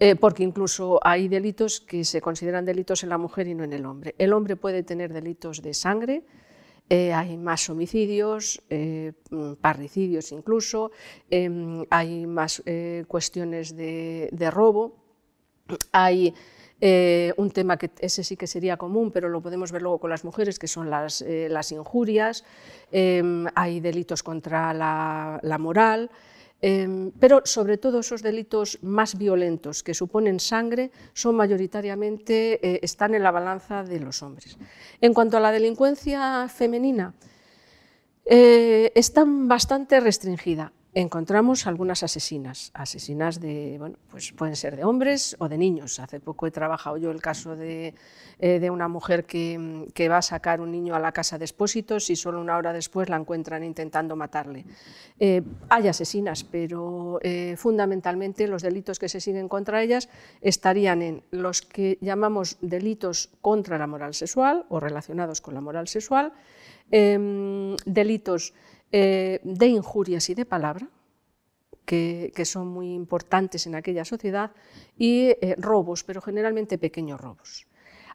[0.00, 3.74] eh, porque incluso hay delitos que se consideran delitos en la mujer y no en
[3.74, 4.14] el hombre.
[4.16, 6.24] El hombre puede tener delitos de sangre,
[6.88, 8.62] eh, hay más homicidios,
[9.60, 10.92] parricidios incluso,
[11.28, 12.62] em, hay más
[13.06, 15.01] cuestiones de robo.
[15.92, 16.34] Hay
[16.84, 20.10] eh, un tema que ese sí que sería común, pero lo podemos ver luego con
[20.10, 22.42] las mujeres, que son las, eh, injurias,
[22.90, 26.10] em, hay delitos contra la, moral,
[26.60, 33.14] em, pero sobre todo esos delitos más violentos que suponen sangre son mayoritariamente, eh, están
[33.14, 34.58] en la balanza de los hombres.
[35.00, 37.14] En cuanto a la delincuencia femenina,
[38.24, 45.48] está bastante restringida encontramos algunas asesinas, asesinas de, bueno, pues pueden ser de hombres o
[45.48, 45.98] de niños.
[45.98, 47.94] Hace poco he trabajado yo el caso de,
[48.38, 52.16] eh, una mujer que, va a sacar un niño a la casa de expósitos y
[52.16, 54.66] solo una hora después la encuentran intentando matarle.
[55.18, 60.10] Eh, hay asesinas, pero eh, fundamentalmente los delitos que se siguen contra ellas
[60.42, 65.88] estarían en los que llamamos delitos contra la moral sexual o relacionados con la moral
[65.88, 66.32] sexual,
[66.90, 68.52] em, delitos
[68.92, 70.88] eh, de injurias y de palabra,
[71.84, 74.52] que, son muy importantes en aquella sociedad,
[74.96, 77.66] y eh, robos, pero generalmente pequeños robos.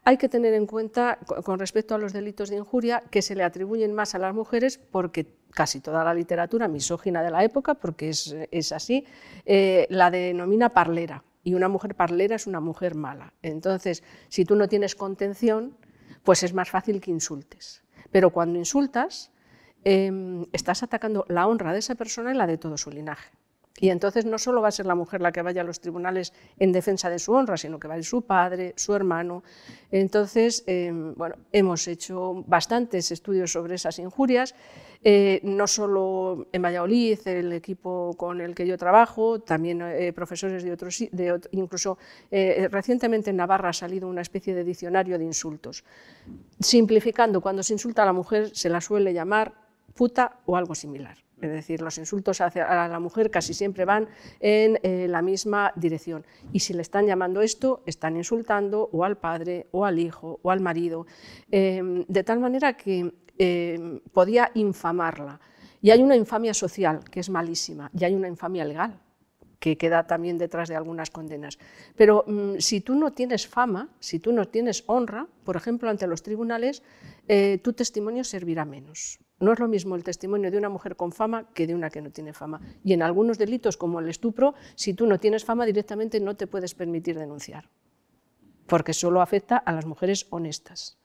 [0.03, 3.43] Hay que tener en cuenta, con respecto a los delitos de injuria, que se le
[3.43, 8.09] atribuyen más a las mujeres porque casi toda la literatura misógina de la época, porque
[8.09, 9.05] es, así,
[9.45, 11.23] eh, la denomina parlera.
[11.43, 13.33] Y una mujer parlera es una mujer mala.
[13.41, 15.75] Entonces, si tú no tienes contención,
[16.23, 17.83] pues es más fácil que insultes.
[18.11, 19.31] Pero cuando insultas,
[19.89, 23.31] Em, estás atacando la honra de esa persona y la de todo su linaje.
[23.79, 26.33] Y entonces no solo va a ser la mujer la que vaya a los tribunales
[26.59, 29.43] en defensa de su honra, sino que va a ir su padre, su hermano.
[29.89, 34.55] Entonces, em, bueno, hemos hecho bastantes estudios sobre esas injurias,
[35.05, 40.63] eh, no solo en Valladolid, el equipo con el que yo trabajo, también eh, profesores
[40.63, 41.97] de otros, de, incluso
[42.29, 45.85] eh, recientemente en Navarra ha salido una especie de diccionario de insultos.
[46.59, 49.66] Simplificando, cuando se insulta a la mujer se la suele llamar
[50.45, 51.17] o algo similar.
[51.41, 54.07] Es decir, los insultos hacia la mujer casi siempre van
[54.39, 56.25] en eh, la misma dirección.
[56.51, 60.49] Y si le están llamando esto, están insultando o al padre, o al hijo, o
[60.49, 61.05] al marido,
[61.51, 65.39] em, de tal manera que em, podía infamarla.
[65.79, 68.99] Y hay una infamia social, que es malísima, y hay una infamia legal,
[69.59, 71.59] que queda también detrás de algunas condenas.
[71.95, 76.07] Pero mm, si tú no tienes fama, si tú no tienes honra, por ejemplo, ante
[76.07, 76.81] los tribunales,
[77.27, 79.19] eh, tu testimonio servirá menos.
[79.39, 82.01] No es lo mismo el testimonio de una mujer con fama que de una que
[82.01, 82.59] no tiene fama.
[82.83, 86.47] Y en algunos delitos, como el estupro, si tú no tienes fama directamente no te
[86.47, 87.69] puedes permitir denunciar,
[88.65, 90.97] porque solo afecta a las mujeres honestas.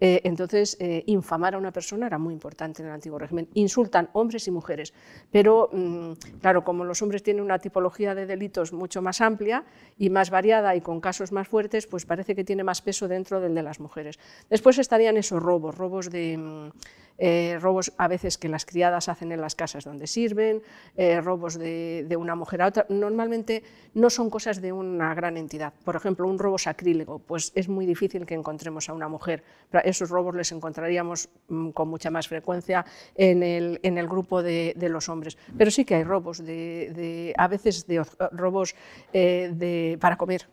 [0.00, 3.48] Eh, entonces, eh, infamar a una persona era muy importante en el antiguo régimen.
[3.54, 4.92] Insultan hombres y mujeres,
[5.30, 9.64] pero mm, claro, como los hombres tienen una tipología de delitos mucho más amplia
[9.96, 13.40] y más variada y con casos más fuertes, pues parece que tiene más peso dentro
[13.40, 14.18] del de las mujeres.
[14.50, 16.38] Después estarían esos robos, robos de...
[16.38, 16.70] Mm,
[17.16, 20.62] eh, robos a veces que las criadas hacen en las casas donde sirven,
[20.96, 22.86] eh, robos de, una mujer a otra.
[22.88, 23.62] Normalmente
[23.94, 25.72] no son cosas de una gran entidad.
[25.84, 29.44] Por ejemplo, un robo sacrílego, pues es muy difícil que encontremos a una mujer.
[29.84, 35.38] esos robos les encontraríamos mm, con mucha más frecuencia en el, grupo de, los hombres.
[35.56, 38.74] Pero sí que hay robos, de, a veces de robos
[39.12, 40.48] eh, para comer,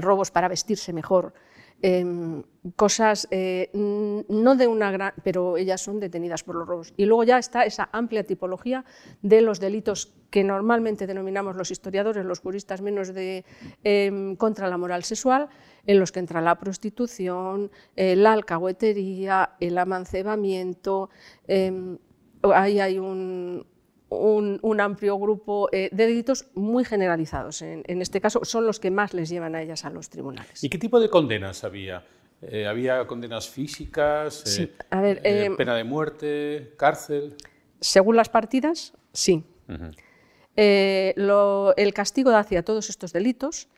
[0.00, 1.32] robos para vestirse mejor.
[1.88, 2.42] Em,
[2.74, 6.92] cosas eh, no de una gran, pero ellas son detenidas por los robos.
[6.96, 8.84] Y luego ya está esa amplia tipología
[9.22, 13.44] de los delitos que normalmente denominamos los historiadores, los juristas menos de
[13.84, 15.48] em, contra la moral sexual,
[15.86, 21.10] en los que entra la prostitución, eh, la alcahuetería, el amancebamiento.
[21.46, 21.98] Em,
[22.42, 23.64] ahí hay un,
[24.08, 27.62] un, amplio grupo eh, de delitos muy generalizados.
[27.62, 30.62] En, este caso, son los que más les llevan a ellas a los tribunales.
[30.62, 32.04] ¿Y qué tipo de condenas había?
[32.42, 34.58] Eh, ¿Había condenas físicas?
[34.58, 36.74] Eh, ¿Pena de muerte?
[36.76, 37.34] ¿Cárcel?
[37.80, 39.44] Según las partidas, sí.
[40.56, 43.68] el castigo hacia todos estos delitos,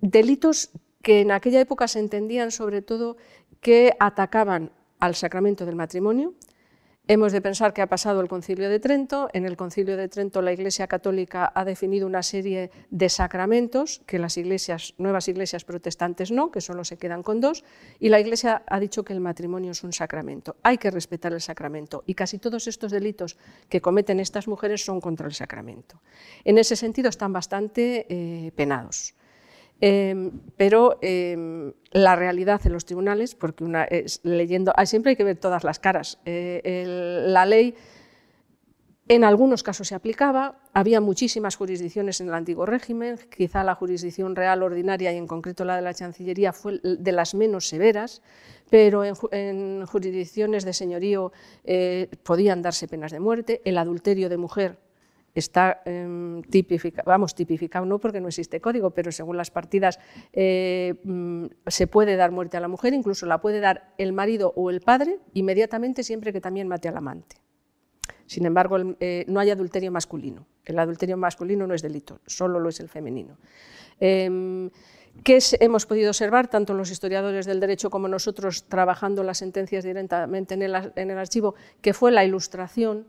[0.00, 0.70] delitos
[1.02, 3.16] que en aquella época se entendían sobre todo
[3.60, 6.34] que atacaban al sacramento del matrimonio,
[7.12, 9.28] Hemos de pensar que ha pasado el Concilio de Trento.
[9.34, 14.18] En el Concilio de Trento la Iglesia Católica ha definido una serie de sacramentos que
[14.18, 17.64] las iglesias, nuevas iglesias protestantes no, que solo se quedan con dos,
[18.00, 20.56] y la Iglesia ha dicho que el matrimonio es un sacramento.
[20.62, 23.36] Hay que respetar el sacramento y casi todos estos delitos
[23.68, 26.00] que cometen estas mujeres son contra el sacramento.
[26.44, 29.12] En ese sentido están bastante eh, penados.
[29.84, 33.64] Em, pero em, la realidad en los tribunales, porque
[34.22, 36.20] leyendo, ah, siempre hay que ver todas las caras.
[36.24, 37.74] Eh, la ley
[39.08, 44.36] en algunos casos se aplicaba, había muchísimas jurisdicciones en el antiguo régimen, quizá la jurisdicción
[44.36, 48.22] real ordinaria y en concreto la de la Chancillería fue de las menos severas,
[48.70, 51.32] pero en, jurisdicciones de señorío
[51.64, 54.78] eh, podían darse penas de muerte, el adulterio de mujer
[55.34, 59.98] está em, tipificado, vamos, tipificado no porque no existe código, pero según las partidas
[60.32, 64.52] eh, mm, se puede dar muerte a la mujer, incluso la puede dar el marido
[64.56, 67.36] o el padre inmediatamente siempre que también mate al amante.
[68.26, 70.46] Sin embargo, eh, no hay adulterio masculino.
[70.64, 73.36] El adulterio masculino no es delito, solo lo es el femenino.
[74.00, 74.70] Em,
[75.24, 80.54] ¿Qué hemos podido observar, tanto los historiadores del derecho como nosotros, trabajando las sentencias directamente
[80.54, 80.62] en
[81.10, 83.06] el archivo, que fue la ilustración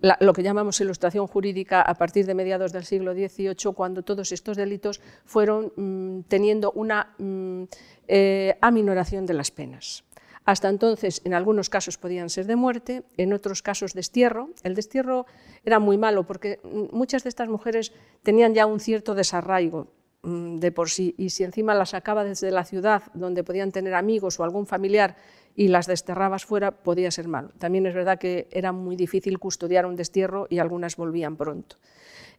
[0.00, 4.56] lo que llamamos ilustración jurídica a partir de mediados del siglo XVIII, cuando todos estos
[4.56, 7.64] delitos fueron mm, teniendo una mm,
[8.06, 10.04] eh, aminoración de las penas.
[10.44, 14.50] Hasta entonces, en algunos casos podían ser de muerte, en otros casos destierro.
[14.62, 15.26] El destierro
[15.64, 19.88] era muy malo porque mm, muchas de estas mujeres tenían ya un cierto desarraigo
[20.22, 24.38] de por sí, y si encima las sacaba desde la ciudad, donde podían tener amigos
[24.38, 25.16] o algún familiar
[25.58, 27.50] y las desterrabas fuera, podía ser malo.
[27.58, 31.78] También es verdad que era muy difícil custodiar un destierro y algunas volvían pronto.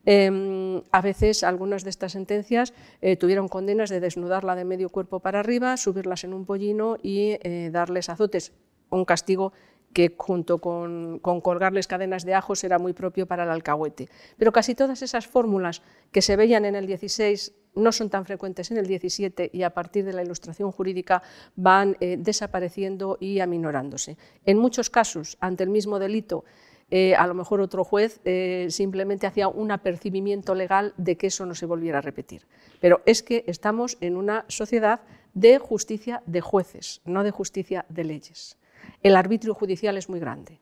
[0.05, 5.19] Em, a veces algunas de estas sentencias eh, tuvieron condenas de desnudarla de medio cuerpo
[5.19, 8.53] para arriba, subirlas en un pollino y eh, darles azotes,
[8.89, 9.51] un castigo
[9.91, 14.07] que junto con, con, colgarles cadenas de ajos era muy propio para el alcahuete.
[14.37, 15.81] Pero casi todas esas fórmulas
[16.13, 19.71] que se veían en el 16 no son tan frecuentes en el 17 y a
[19.71, 21.21] partir de la ilustración jurídica
[21.55, 24.17] van eh, desapareciendo y aminorándose.
[24.45, 26.43] En muchos casos, ante el mismo delito,
[26.91, 31.45] eh, a lo mejor otro juez eh, simplemente hacía un apercibimiento legal de que eso
[31.45, 32.47] no se volviera a repetir.
[32.79, 35.01] Pero es que estamos en una sociedad
[35.33, 38.57] de justicia de jueces, no de justicia de leyes.
[39.03, 40.59] El arbitrio judicial es muy grande.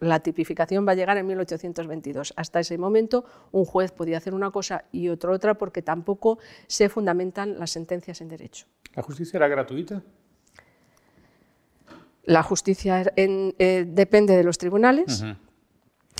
[0.00, 2.32] La tipificación va a llegar en 1822.
[2.36, 6.88] Hasta ese momento un juez podía hacer una cosa y otro otra porque tampoco se
[6.88, 8.66] fundamentan las sentencias en derecho.
[8.94, 10.02] ¿La justicia era gratuita?
[12.24, 15.22] La justicia er, eh, depende de los tribunales.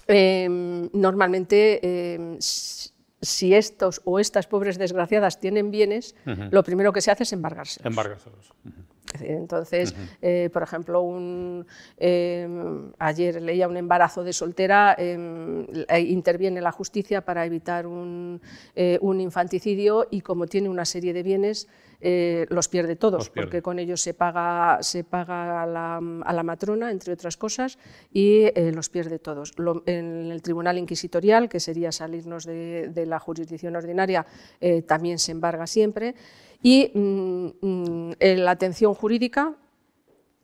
[0.07, 1.81] Em, normalmente,
[2.15, 6.15] em, si estos o estas pobres desgraciadas tienen bienes,
[6.51, 7.87] lo primero que se hace es embargárselos.
[7.87, 8.53] Embargárselos.
[9.21, 15.67] Entonces, eh, por ejemplo, un, em, ayer leía un embarazo de soltera, em,
[15.99, 18.41] interviene la justicia para evitar un,
[18.75, 21.69] eh, un, infanticidio y como tiene una serie de bienes,
[22.01, 27.13] eh, los pierde todos, porque con ellos se paga, se paga a, la, matrona, entre
[27.13, 27.79] otras cosas,
[28.13, 29.53] y los pierde todos.
[29.87, 34.27] en el Tribunal Inquisitorial, que sería salirnos de, de la jurisdicción ordinaria,
[34.87, 36.15] también se embarga siempre.
[36.63, 39.57] Y mm, mm, la atención jurídica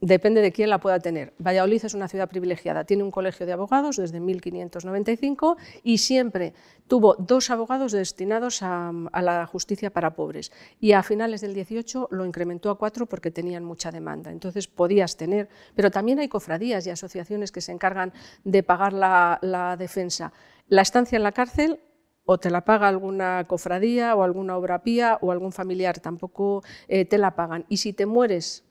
[0.01, 1.33] depende de quién la pueda tener.
[1.39, 6.53] Valladolid es una ciudad privilegiada, tiene un colegio de abogados desde 1595 y siempre
[6.87, 10.53] tuvo dos abogados destinados a, la justicia para pobres.
[10.81, 14.31] Y a finales del 18 lo incrementó a cuatro porque tenían mucha demanda.
[14.31, 18.13] Entonces podías tener, pero también hay cofradías y asociaciones que se encargan
[18.45, 20.33] de pagar la, defensa.
[20.69, 21.81] La estancia en la cárcel
[22.25, 27.05] o te la paga alguna cofradía o alguna obra pía o algún familiar, tampoco eh,
[27.05, 27.65] te la pagan.
[27.69, 28.66] Y si te mueres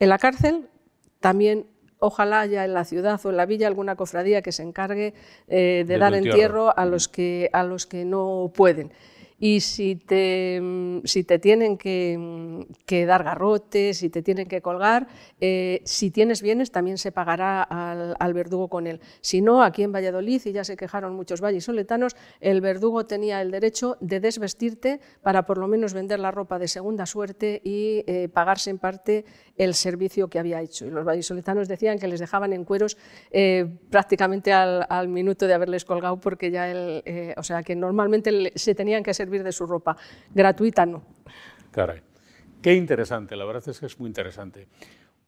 [0.00, 0.68] en la cárcel,
[1.20, 1.66] también
[1.98, 5.14] ojalá haya en la ciudad o en la villa alguna cofradía que se encargue
[5.46, 6.76] eh, de, dar entierro.
[6.76, 8.92] a los, que, a los que no pueden
[9.42, 10.60] y si te,
[11.04, 15.08] si te tienen que, dar garrotes, si te tienen que colgar,
[15.40, 19.00] eh, si tienes bienes también se pagará al, verdugo con él.
[19.22, 23.50] Si no, aquí en Valladolid, y ya se quejaron muchos vallisoletanos, el verdugo tenía el
[23.50, 28.28] derecho de desvestirte para por lo menos vender la ropa de segunda suerte y eh,
[28.28, 29.24] pagarse en parte
[29.56, 30.84] el servicio que había hecho.
[30.84, 32.98] Y los vallisoletanos decían que les dejaban en cueros
[33.30, 37.02] eh, prácticamente al, minuto de haberles colgado porque ya el,
[37.36, 39.96] o sea que normalmente se tenían que ser de su ropa.
[40.34, 41.02] Gratuita no.
[41.70, 42.02] Caray.
[42.60, 44.68] Qué interesante, la verdad es que es muy interesante.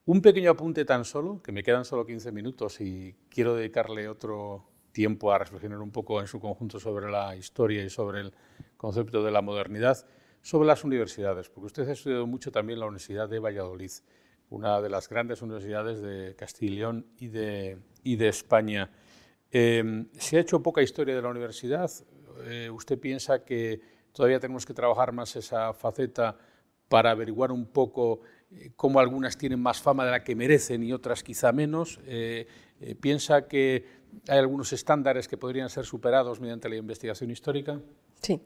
[0.05, 4.69] Un pequeño apunte tan solo, que me quedan solo 15 minutos y quiero dedicarle otro
[4.93, 8.35] tiempo a reflexionar un poco en su conjunto sobre la historia y sobre el
[8.77, 10.05] concepto de la modernidad,
[10.43, 13.93] sobre las universidades, porque usted ha estudiado mucho también la Universidad de Valladolid,
[14.51, 18.91] una de las grandes universidades de Castilla y de, y de España.
[19.51, 21.91] Eh, se ha hecho poca historia de la universidad.
[22.45, 23.81] Eh, ¿Usted piensa que
[24.13, 26.37] Todavía tenemos que trabajar más esa faceta
[26.89, 30.93] para averiguar un poco eh, cómo algunas tienen más fama de la que merecen y
[30.93, 31.99] otras quizá menos.
[32.07, 32.47] Eh,
[32.81, 33.87] eh, ¿Piensa que
[34.29, 37.81] hay algunos estándares que podrían ser superados mediante la investigación histórica?
[38.21, 38.41] Sí.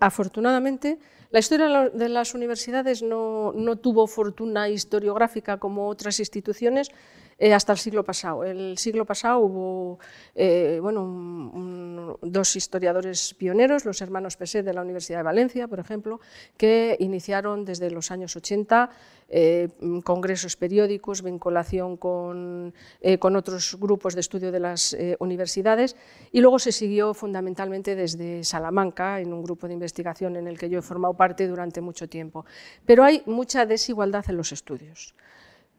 [0.00, 0.98] afortunadamente,
[1.30, 6.90] la historia de las universidades no, no tuvo fortuna historiográfica como otras instituciones,
[7.38, 8.44] eh, hasta el siglo pasado.
[8.44, 9.98] El siglo pasado hubo
[10.34, 16.18] eh, bueno, dos historiadores pioneros, los hermanos Peset de la Universidad de Valencia, por ejemplo,
[16.56, 18.88] que iniciaron desde los años 80
[19.28, 19.68] eh,
[20.02, 22.72] congresos periódicos, vinculación con,
[23.18, 25.96] con, otros grupos de estudio de las universidades
[26.32, 30.70] y luego se siguió fundamentalmente desde Salamanca, en un grupo de investigación en el que
[30.70, 32.46] yo he formado parte durante mucho tiempo.
[32.86, 35.14] Pero hay mucha desigualdad en los estudios.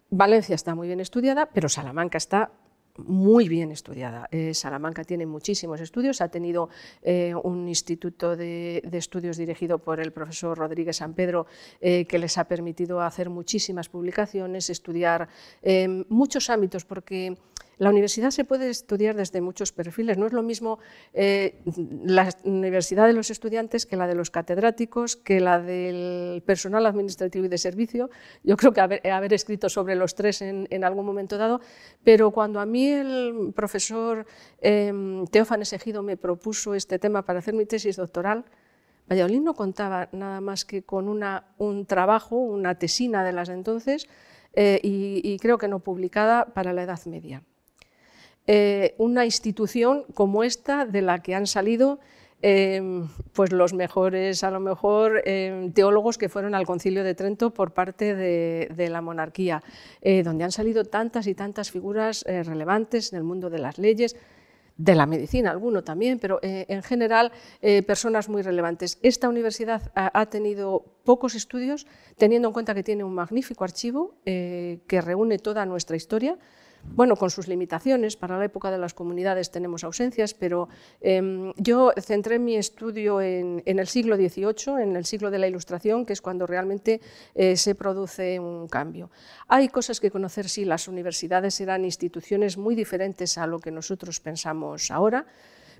[0.09, 2.51] Valencia está muy bien estudiada, pero Salamanca está
[2.97, 4.27] muy bien estudiada.
[4.31, 6.69] Eh, Salamanca tiene muchísimos estudios, ha tenido
[7.01, 11.45] eh, un instituto de, estudios dirigido por el profesor Rodríguez San Pedro
[11.79, 15.29] eh, que les ha permitido hacer muchísimas publicaciones, estudiar
[16.09, 17.37] muchos ámbitos, porque
[17.79, 20.17] la universidad se puede estudiar desde muchos perfiles.
[20.17, 20.79] No es lo mismo
[21.13, 21.61] eh,
[22.03, 27.45] la universidad de los estudiantes que la de los catedráticos, que la del personal administrativo
[27.45, 28.09] y de servicio.
[28.43, 31.61] Yo creo que haber, escrito sobre los tres en, algún momento dado,
[32.03, 34.25] pero cuando a mí el profesor
[34.61, 38.45] eh, Teófanes me propuso este tema para hacer mi tesis doctoral,
[39.09, 44.07] Valladolid no contaba nada más que con un trabajo, una tesina de las de entonces,
[44.53, 47.43] eh, y creo que no publicada para la Edad Media.
[48.49, 51.99] Eh, una institución como esta de la que han salido
[52.41, 57.51] em, pues los mejores, a lo mejor, em, teólogos que fueron al Concilio de Trento
[57.51, 59.61] por parte de, la monarquía,
[60.01, 63.77] eh, donde han salido tantas y tantas figuras eh, relevantes en el mundo de las
[63.79, 64.15] leyes,
[64.77, 67.31] de la medicina, alguno también, pero en general
[67.87, 68.99] personas muy relevantes.
[69.01, 75.01] Esta universidad ha, tenido pocos estudios, teniendo en cuenta que tiene un magnífico archivo que
[75.03, 76.37] reúne toda nuestra historia,
[76.95, 80.69] bueno, con sus limitaciones, para la época de las comunidades tenemos ausencias, pero
[81.01, 86.05] em, yo centré mi estudio en, el siglo XVIII, en el siglo de la Ilustración,
[86.05, 87.01] que es cuando realmente
[87.35, 89.11] eh, se produce un cambio.
[89.47, 94.19] Hay cosas que conocer, sí, las universidades eran instituciones muy diferentes a lo que nosotros
[94.19, 95.25] pensamos ahora,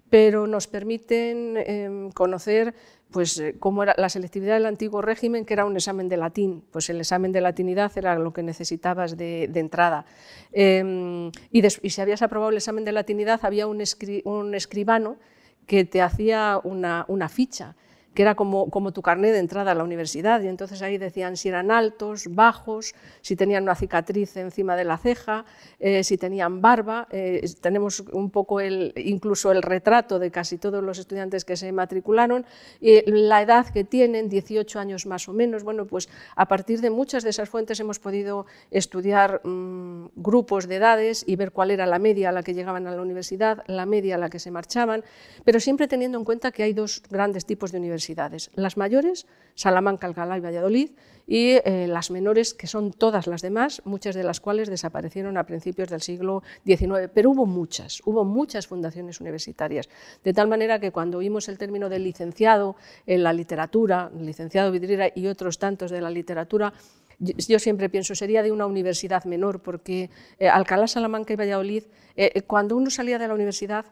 [0.09, 2.73] pero nos permiten em, conocer
[3.11, 6.63] pues, eh, cómo era la selectividad del antiguo régimen, que era un examen de latín.
[6.71, 10.05] Pues el examen de latinidad era lo que necesitabas de, entrada.
[10.51, 15.17] Em, y, si habías aprobado el examen de latinidad, había un, escribano
[15.65, 17.75] que te hacía una, una ficha
[18.17, 20.41] que era como, como tu carnet de entrada a la universidad.
[20.41, 24.97] Y entonces ahí decían si eran altos, bajos, si tenían una cicatriz encima de la
[24.97, 25.45] ceja,
[25.79, 27.07] eh, si tenían barba.
[27.11, 31.71] Eh, tenemos un poco el, incluso el retrato de casi todos los estudiantes que se
[31.71, 32.43] matricularon,
[32.81, 35.63] y la edad que tienen, 18 años más o menos.
[35.63, 40.77] Bueno, pues a partir de muchas de esas fuentes hemos podido estudiar mm, grupos de
[40.77, 43.85] edades y ver cuál era la media a la que llegaban a la universidad, la
[43.85, 45.03] media a la que se marchaban,
[45.45, 48.06] pero siempre teniendo en cuenta que hay dos grandes tipos de universidades
[48.55, 50.91] las mayores, Salamanca, Alcalá y Valladolid,
[51.27, 55.45] y eh, las menores, que son todas las demás, muchas de las cuales desaparecieron a
[55.45, 57.09] principios del siglo XIX.
[57.13, 59.89] Pero hubo muchas, hubo muchas fundaciones universitarias,
[60.23, 65.11] de tal manera que cuando oímos el término de licenciado en la literatura, licenciado Vidriera
[65.13, 66.73] y otros tantos de la literatura,
[67.19, 71.83] yo siempre pienso, sería de una universidad menor, porque eh, Alcalá, Salamanca y Valladolid,
[72.15, 73.85] eh, cuando uno salía de la universidad,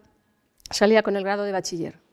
[0.70, 2.05] salía con el grado de bachiller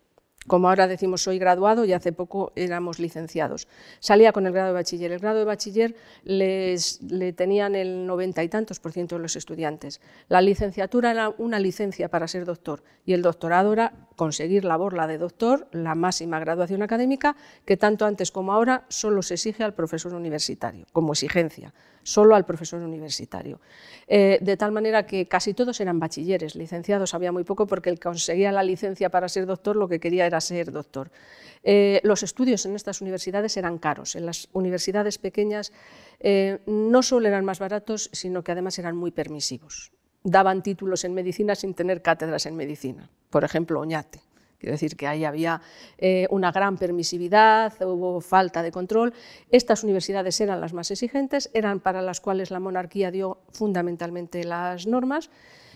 [0.46, 3.68] como ahora decimos soy graduado y hace poco éramos licenciados.
[4.00, 5.12] Salía con el grado de bachiller.
[5.12, 9.36] El grado de bachiller les, le tenían el noventa y tantos por ciento de los
[9.36, 10.00] estudiantes.
[10.28, 15.06] La licenciatura era una licencia para ser doctor y el doctorado era conseguir la borla
[15.06, 19.74] de doctor, la máxima graduación académica, que tanto antes como ahora solo se exige al
[19.74, 23.60] profesor universitario, como exigencia solo al profesor universitario.
[24.06, 27.98] Eh, de tal manera que casi todos eran bachilleres, licenciados había muy poco porque el
[27.98, 31.10] que conseguía la licencia para ser doctor lo que quería era ser doctor.
[31.62, 34.16] Eh, los estudios en estas universidades eran caros.
[34.16, 35.72] En las universidades pequeñas
[36.20, 39.92] eh, no solo eran más baratos, sino que además eran muy permisivos.
[40.24, 43.08] Daban títulos en medicina sin tener cátedras en medicina.
[43.30, 44.20] Por ejemplo, Oñate.
[44.62, 45.60] Quiero decir que ahí había
[45.98, 49.12] eh, una gran permisividad, hubo falta de control.
[49.50, 54.86] Estas universidades eran las más exigentes, eran para las cuales la monarquía dio fundamentalmente las
[54.86, 55.30] normas.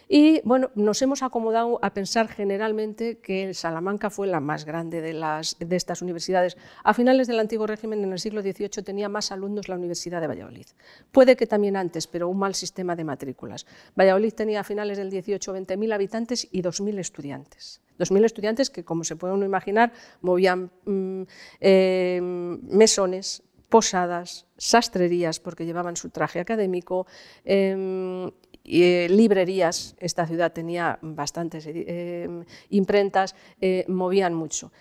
[0.09, 5.13] Y bueno, nos hemos acomodado a pensar generalmente que Salamanca fue la más grande de,
[5.13, 6.57] las, de estas universidades.
[6.85, 10.29] A finales del antiguo régimen, en el siglo XVIII, tenía más alumnos la Universidad de
[10.29, 10.67] Valladolid.
[11.11, 13.67] Puede que también antes, pero un mal sistema de matrículas.
[13.99, 17.81] Valladolid tenía a finales del XVIII 20.000 habitantes y 2.000 estudiantes.
[17.99, 21.23] 2.000 estudiantes que, como se puede uno imaginar, movían mm,
[21.61, 27.07] eh, mesones, posadas, sastrerías, porque llevaban su traje académico,
[27.45, 28.31] em,
[28.67, 34.73] eh, librerías, esta ciudad tenía bastantes em, imprentas, eh, movían mucho.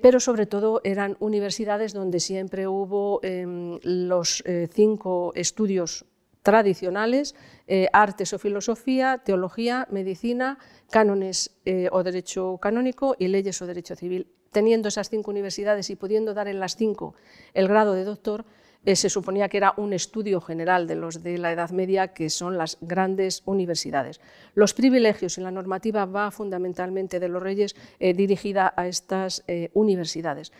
[0.00, 4.42] pero sobre todo eran universidades donde siempre hubo em, los
[4.72, 6.06] cinco estudios
[6.48, 7.34] tradicionales,
[7.66, 10.56] eh, artes o filosofía, teología, medicina,
[10.88, 14.32] cánones eh, o derecho canónico y leyes o derecho civil.
[14.50, 17.12] Teniendo esas cinco universidades y pudiendo dar en las cinco
[17.52, 18.46] el grado de doctor,
[18.84, 22.30] eh, se suponía que era un estudio general de los de la Edad Media, que
[22.30, 24.20] son las grandes universidades.
[24.54, 29.70] Los privilegios y la normativa va fundamentalmente de los reyes eh, dirigida a estas eh,
[29.74, 30.52] universidades.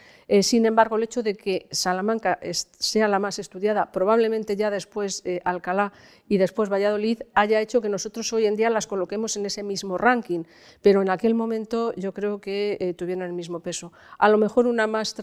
[0.42, 5.92] sin embargo, el hecho de que Salamanca sea la más estudiada, probablemente ya después Alcalá
[6.28, 9.96] y después Valladolid, haya hecho que nosotros hoy en día las coloquemos en ese mismo
[9.96, 10.44] ranking,
[10.82, 13.90] pero en aquel momento yo creo que tuvieron el mismo peso.
[14.18, 15.16] A lo mejor una más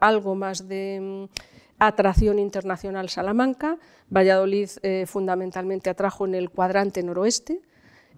[0.00, 1.52] algo más de mm,
[1.86, 3.78] atracción internacional Salamanca,
[4.08, 7.60] Valladolid eh, fundamentalmente atrajo en el cuadrante noroeste,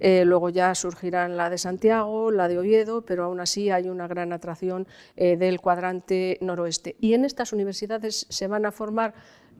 [0.00, 4.08] eh, luego ya surgirán la de Santiago, la de Oviedo, pero aún así hay una
[4.08, 4.86] gran atracción
[5.16, 6.96] eh, del cuadrante noroeste.
[7.00, 9.14] Y en estas universidades se van a formar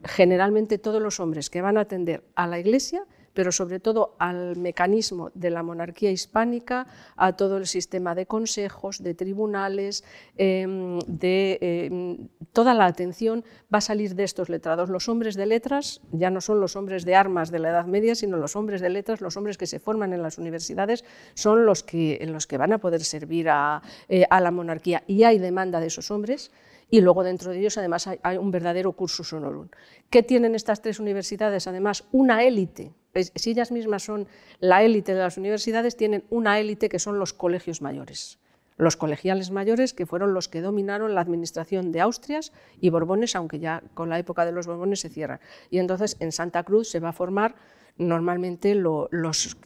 [0.04, 4.56] generalmente todos los hombres que van a atender a la Iglesia pero sobre todo al
[4.56, 10.04] mecanismo de la monarquía hispánica, a todo el sistema de consejos, de tribunales,
[10.36, 14.88] em, de em, toda la atención va a salir de estos letrados.
[14.88, 18.14] Los hombres de letras ya no son los hombres de armas de la Edad Media,
[18.14, 21.04] sino los hombres de letras, los hombres que se forman en las universidades,
[21.34, 25.02] son los que, los que van a poder servir a, eh, a la monarquía.
[25.06, 26.52] Y hay demanda de esos hombres
[26.94, 29.66] y luego dentro de ellos además hay, un verdadero cursus honorum.
[30.10, 31.66] ¿Qué tienen estas tres universidades?
[31.66, 32.92] Además, una élite.
[33.34, 34.28] Si ellas mismas son
[34.60, 38.38] la élite de las universidades, tienen una élite que son los colegios mayores.
[38.76, 43.58] Los colegiales mayores, que fueron los que dominaron la administración de Austrias y Borbones, aunque
[43.58, 45.40] ya con la época de los Borbones se cierran.
[45.70, 47.56] Y entonces en Santa Cruz se va a formar
[47.98, 49.56] normalmente los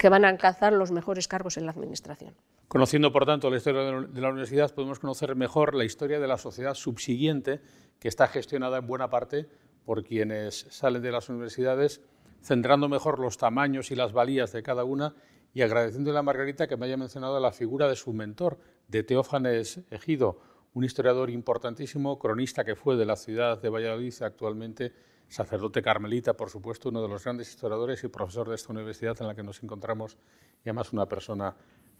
[0.00, 2.34] que van a alcanzar los mejores cargos en la Administración.
[2.68, 6.36] Conociendo, por tanto, la historia de la universidad, podemos conocer mejor la historia de la
[6.36, 7.60] sociedad subsiguiente,
[8.00, 9.48] que está gestionada en buena parte
[9.84, 12.00] por quienes salen de las universidades,
[12.42, 15.14] centrando mejor los tamaños y las valías de cada una
[15.54, 18.58] y agradeciéndole a Margarita que me haya mencionado la figura de su mentor,
[18.88, 20.40] de Teófanes Ejido,
[20.74, 24.92] un historiador importantísimo, cronista que fue de la ciudad de Valladolid, actualmente
[25.28, 29.28] sacerdote carmelita, por supuesto, uno de los grandes historiadores y profesor de esta universidad en
[29.28, 30.18] la que nos encontramos,
[30.64, 31.56] y además una persona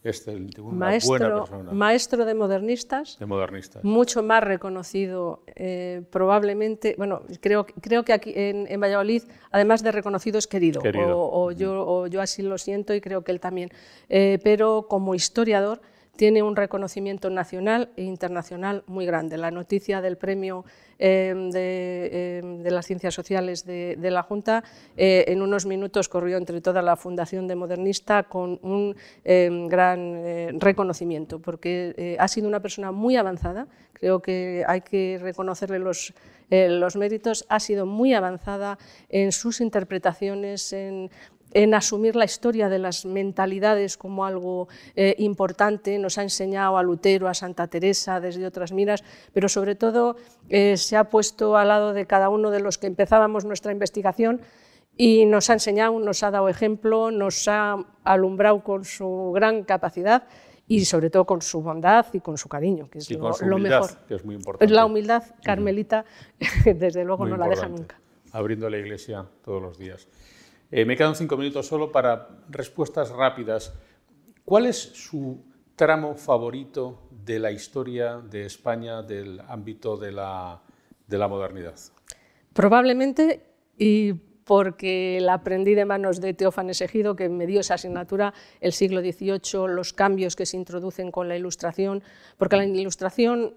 [0.08, 1.72] excelente, una maestro, buena persona.
[1.72, 3.18] Maestro de modernistas.
[3.18, 3.84] De modernistas.
[3.84, 10.38] Mucho más reconocido, eh, probablemente, bueno, creo, creo que aquí en, Valladolid, además de reconocido,
[10.38, 10.80] es querido.
[10.82, 13.70] O, yo, yo, así lo siento y creo que él también.
[14.08, 15.80] Eh, pero como historiador
[16.16, 19.36] tiene un reconocimiento nacional e internacional muy grande.
[19.36, 20.64] La noticia del premio
[20.98, 24.64] em, em, de, las ciencias sociales de, la Junta
[24.96, 29.98] eh, en unos minutos corrió entre toda la Fundación de Modernista con un em, gran
[30.16, 35.78] eh, reconocimiento, porque eh, ha sido una persona muy avanzada, creo que hay que reconocerle
[35.78, 36.14] los,
[36.50, 41.10] los méritos, ha sido muy avanzada en sus interpretaciones, en
[41.56, 46.82] en asumir la historia de las mentalidades como algo eh, importante, nos ha enseñado a
[46.82, 49.02] Lutero, a Santa Teresa, desde otras miras,
[49.32, 50.16] pero sobre todo
[50.50, 54.42] eh, se ha puesto al lado de cada uno de los que empezábamos nuestra investigación
[54.98, 60.24] y nos ha enseñado, nos ha dado ejemplo, nos ha alumbrado con su gran capacidad
[60.68, 63.96] y sobre todo con su bondad y con su cariño, que es lo, mejor.
[64.06, 64.74] Que es muy importante.
[64.74, 66.04] La humildad carmelita,
[66.66, 67.98] desde luego, no la deja nunca.
[68.32, 70.06] Abriendo la iglesia todos los días.
[70.70, 73.72] Eh, me quedan cinco minutos solo para respuestas rápidas.
[74.44, 75.44] ¿Cuál es su
[75.76, 80.60] tramo favorito de la historia de España del ámbito de la,
[81.06, 81.74] de la modernidad?
[82.52, 83.42] Probablemente,
[83.78, 84.14] y
[84.46, 89.00] porque la aprendí de manos de Teófanes Ejido, que me dio esa asignatura, el siglo
[89.00, 92.02] XVIII, los cambios que se introducen con la ilustración,
[92.38, 93.54] porque la ilustración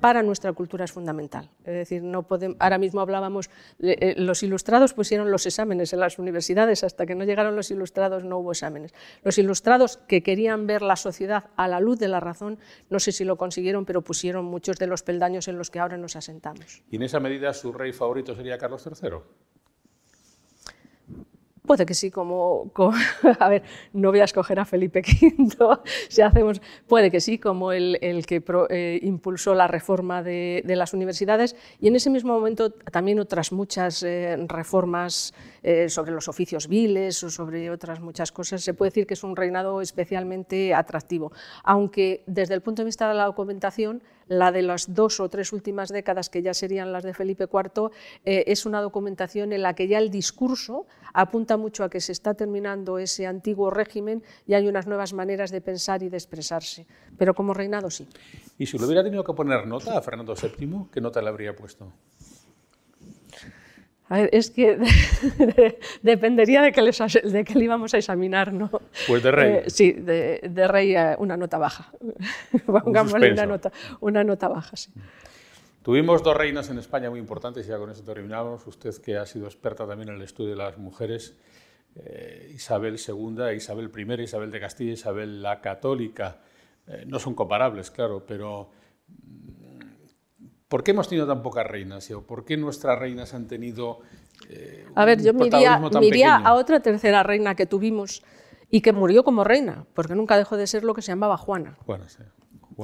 [0.00, 1.50] para nuestra cultura es fundamental.
[1.64, 3.50] Es decir, no podemos, ahora mismo hablábamos,
[3.80, 8.24] eh, los ilustrados pusieron los exámenes en las universidades, hasta que no llegaron los ilustrados
[8.24, 8.92] no hubo exámenes.
[9.22, 12.58] Los ilustrados que querían ver la sociedad a la luz de la razón,
[12.90, 15.96] no sé si lo consiguieron, pero pusieron muchos de los peldaños en los que ahora
[15.96, 16.82] nos asentamos.
[16.90, 19.10] ¿Y en esa medida su rey favorito sería Carlos III?
[21.68, 22.72] Puede que sí, como,
[23.40, 23.62] a ver,
[23.92, 28.24] no voy a escoger a Felipe V, si hacemos, puede que sí, como el, el
[28.24, 33.20] que eh, impulsó la reforma de, de, las universidades y en ese mismo momento también
[33.20, 35.34] otras muchas eh, reformas
[35.70, 38.62] eh, sobre los oficios viles o sobre otras muchas cosas.
[38.64, 41.30] Se puede decir que es un reinado especialmente atractivo,
[41.62, 45.52] aunque desde el punto de vista de la documentación, la de las dos o tres
[45.52, 47.90] últimas décadas, que ya serían las de Felipe IV,
[48.24, 52.12] eh, es una documentación en la que ya el discurso apunta mucho a que se
[52.12, 56.86] está terminando ese antiguo régimen y hay unas nuevas maneras de pensar y de expresarse.
[57.18, 58.08] Pero como reinado sí.
[58.56, 61.54] ¿Y si le hubiera tenido que poner nota a Fernando VII, qué nota le habría
[61.54, 61.92] puesto?
[64.10, 64.78] Es que
[66.02, 68.70] dependería de que, de que le íbamos a examinar, ¿no?
[69.06, 69.52] Pues de rey.
[69.52, 71.92] Eh, sí, de, rey una nota baja.
[72.66, 74.90] Pongámosle una nota, una nota baja, sí.
[75.82, 78.66] Tuvimos dos reinas en España muy importantes, y ya con eso terminamos.
[78.66, 81.38] Usted que ha sido experta también en el estudio de las mujeres,
[81.96, 86.38] eh, Isabel II, Isabel I, Isabel de Castilla, Isabel la Católica,
[86.86, 88.70] eh, no son comparables, claro, pero
[90.68, 92.10] ¿Por qué hemos tenido tan pocas reinas?
[92.10, 94.00] ¿O por qué nuestras reinas han tenido
[94.50, 98.22] eh, A ver, yo me iría, a otra tercera reina que tuvimos
[98.70, 101.78] y que murió como reina, porque nunca dejó de ser lo que se llamaba Juana.
[101.86, 102.22] Juana, sí.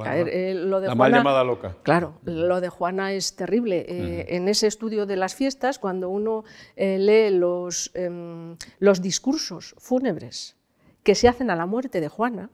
[0.03, 1.77] Eh, lo de la mal llamada loca.
[1.83, 3.85] Claro, lo de Juana es terrible.
[3.87, 6.43] Eh, en ese estudio de las fiestas, cuando uno
[6.75, 10.57] lee los, em, los discursos fúnebres
[11.03, 12.49] que se hacen a la muerte de Juana,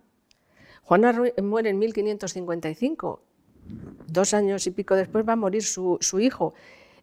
[0.84, 3.24] Juana muere en 1555
[4.08, 6.54] dos años y pico después va a morir su, hijo.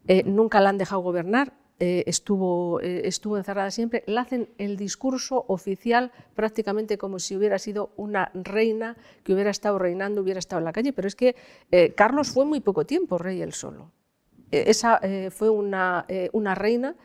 [0.07, 4.03] Eh, nunca la han dejado gobernar, eh, estuvo, eh, estuvo encerrada siempre.
[4.07, 9.79] Le hacen el discurso oficial prácticamente como si hubiera sido una reina que hubiera estado
[9.79, 10.93] reinando, hubiera estado en la calle.
[10.93, 11.35] Pero es que
[11.95, 13.91] Carlos fue muy poco tiempo rey él solo.
[14.51, 14.99] esa
[15.31, 16.95] fue una, una reina,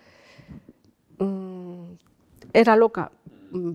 [1.18, 1.92] mm,
[2.52, 3.12] era loca
[3.50, 3.72] mm,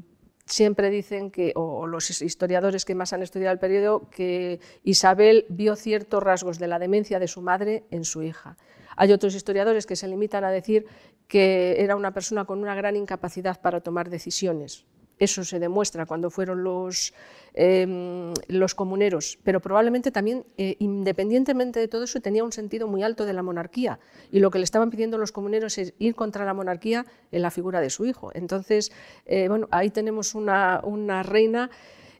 [0.50, 5.76] siempre dicen que, o los historiadores que más han estudiado el periodo, que Isabel vio
[5.76, 8.58] ciertos rasgos de la demencia de su madre en su hija.
[8.97, 10.86] Hay otros historiadores que se limitan a decir
[11.28, 14.86] que era una persona con una gran incapacidad para tomar decisiones
[15.20, 17.13] eso se demuestra cuando fueron los,
[17.53, 23.03] em, los comuneros, pero probablemente también, eh, independientemente de todo eso, tenía un sentido muy
[23.03, 23.99] alto de la monarquía.
[24.32, 27.51] Y lo que le estaban pidiendo los comuneros es ir contra la monarquía en la
[27.51, 28.32] figura de su hijo.
[28.34, 28.91] Entonces,
[29.26, 31.70] eh, bueno, ahí tenemos una, una reina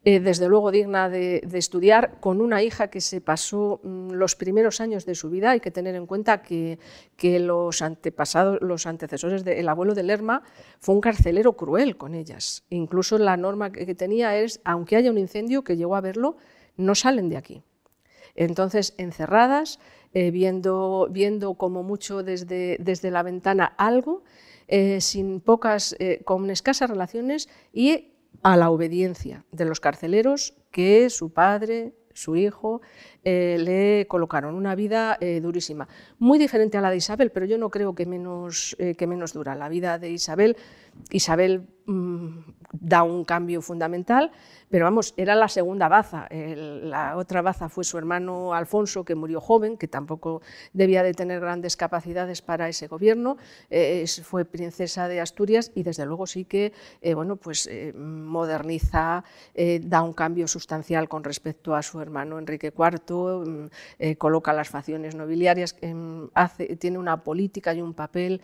[0.06, 4.80] eh, desde luego digna de, estudiar, con una hija que se pasó mm, los primeros
[4.80, 5.52] años de su vida.
[5.52, 6.80] Hay que tener en cuenta que,
[7.22, 10.44] los antepasados, los antecesores del abuelo de Lerma
[10.80, 12.64] fue un carcelero cruel con ellas.
[12.70, 16.38] Incluso la norma que, tenía es, aunque haya un incendio, que llegó a verlo,
[16.78, 17.64] no salen de aquí.
[18.36, 19.80] Entonces, encerradas,
[20.14, 21.10] eh, viendo,
[21.58, 24.24] como mucho desde, desde la ventana algo,
[24.70, 28.14] eh, sin pocas, con escasas relaciones y
[28.44, 32.82] a la obediencia de los carceleros que su padre, su hijo,
[33.26, 35.88] eh, le colocaron una vida eh, durísima.
[36.20, 39.34] Muy diferente a la de Isabel, pero yo no creo que menos, eh, que menos
[39.34, 39.56] dura.
[39.56, 40.56] La vida de Isabel,
[41.12, 42.28] Isabel mm,
[42.72, 44.32] da un cambio fundamental,
[44.70, 46.28] pero vamos, era la segunda baza.
[46.30, 50.42] la otra baza fue su hermano Alfonso, que murió joven, que tampoco
[50.72, 53.38] debía de tener grandes capacidades para ese gobierno.
[54.24, 56.74] Fue princesa de Asturias y desde luego sí que
[57.16, 59.24] bueno, pues, moderniza,
[59.82, 65.16] da un cambio sustancial con respecto a su hermano Enrique IV, mm, coloca las facciones
[65.16, 66.30] nobiliarias, em,
[66.80, 68.42] tiene una política y un papel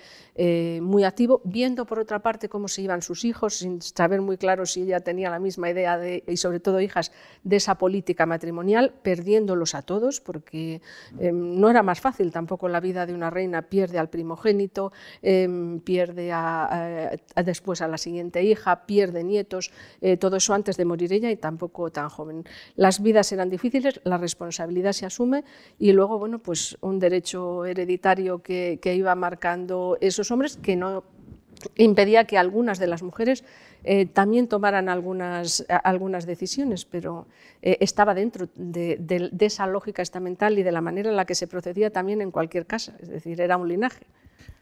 [0.82, 4.66] muy activo, viendo por otra parte cómo se iban sus hijos, sin saber muy claro
[4.66, 7.11] si ella tenía la misma idea de y sobre todo hijas
[7.43, 10.82] de esa política matrimonial, perdiéndolos a todos, porque
[11.20, 14.91] em, no era más fácil tampoco la vida de una reina, pierde al primogénito,
[15.22, 16.32] em, pierde
[17.43, 21.38] después a la siguiente hija, pierde nietos, eh, todo eso antes de morir ella y
[21.38, 22.43] tampoco tan joven.
[22.76, 24.55] Las vidas eran difíciles, la responsabilidad
[24.93, 25.43] se asume
[25.80, 31.03] y luego, bueno, pues un derecho hereditario que, que iba marcando esos hombres que no
[31.76, 33.43] impedía que algunas de las mujeres
[33.84, 37.28] eh, también tomaran algunas, algunas decisiones, pero
[37.62, 41.47] eh, estaba dentro de, esa lógica estamental y de la manera en la que se
[41.47, 44.06] procedía también en cualquier casa, es decir, era un linaje.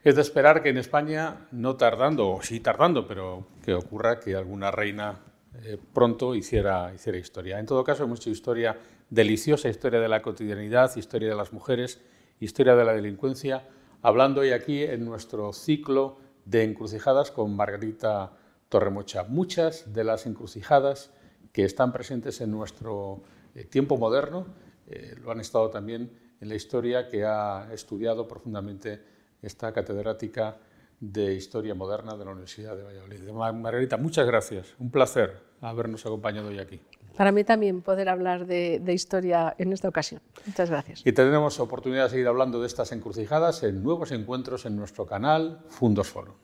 [0.04, 4.36] Es de esperar que en España, no tardando, o sí tardando, pero que ocurra que
[4.36, 5.20] alguna reina
[5.64, 7.60] eh, pronto hiciera, hiciera historia.
[7.60, 8.78] En todo caso, hemos hecho historia
[9.14, 12.02] deliciosa, historia de la cotidianidad, historia de las mujeres,
[12.40, 13.70] historia de la delincuencia,
[14.02, 18.34] hablando hoy aquí en nuestro ciclo de encrucijadas con Margarita
[18.70, 19.24] Torremocha.
[19.26, 21.12] Muchas de las encrucijadas
[21.52, 23.22] que están presentes en nuestro
[23.54, 24.48] eh, tiempo moderno
[24.88, 26.12] eh, lo han estado también
[26.42, 29.00] en la historia que ha estudiado profundamente
[29.44, 30.58] esta catedrática
[31.00, 33.22] de Historia Moderna de la Universidad de Valladolid.
[33.30, 34.74] Margarita, muchas gracias.
[34.80, 36.82] Un placer habernos acompañado hoy aquí.
[37.16, 40.22] Para mí también poder hablar de, de, historia en esta ocasión.
[40.46, 41.02] Muchas gracias.
[41.06, 45.60] Y tendremos oportunidad de seguir hablando de estas encrucijadas en nuevos encuentros en nuestro canal
[45.70, 46.36] Fundos Forum.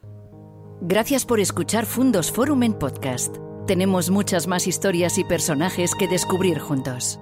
[0.81, 3.35] Gracias por escuchar Fundos Forum en podcast.
[3.67, 7.19] Tenemos muchas más historias y personajes que descubrir juntos.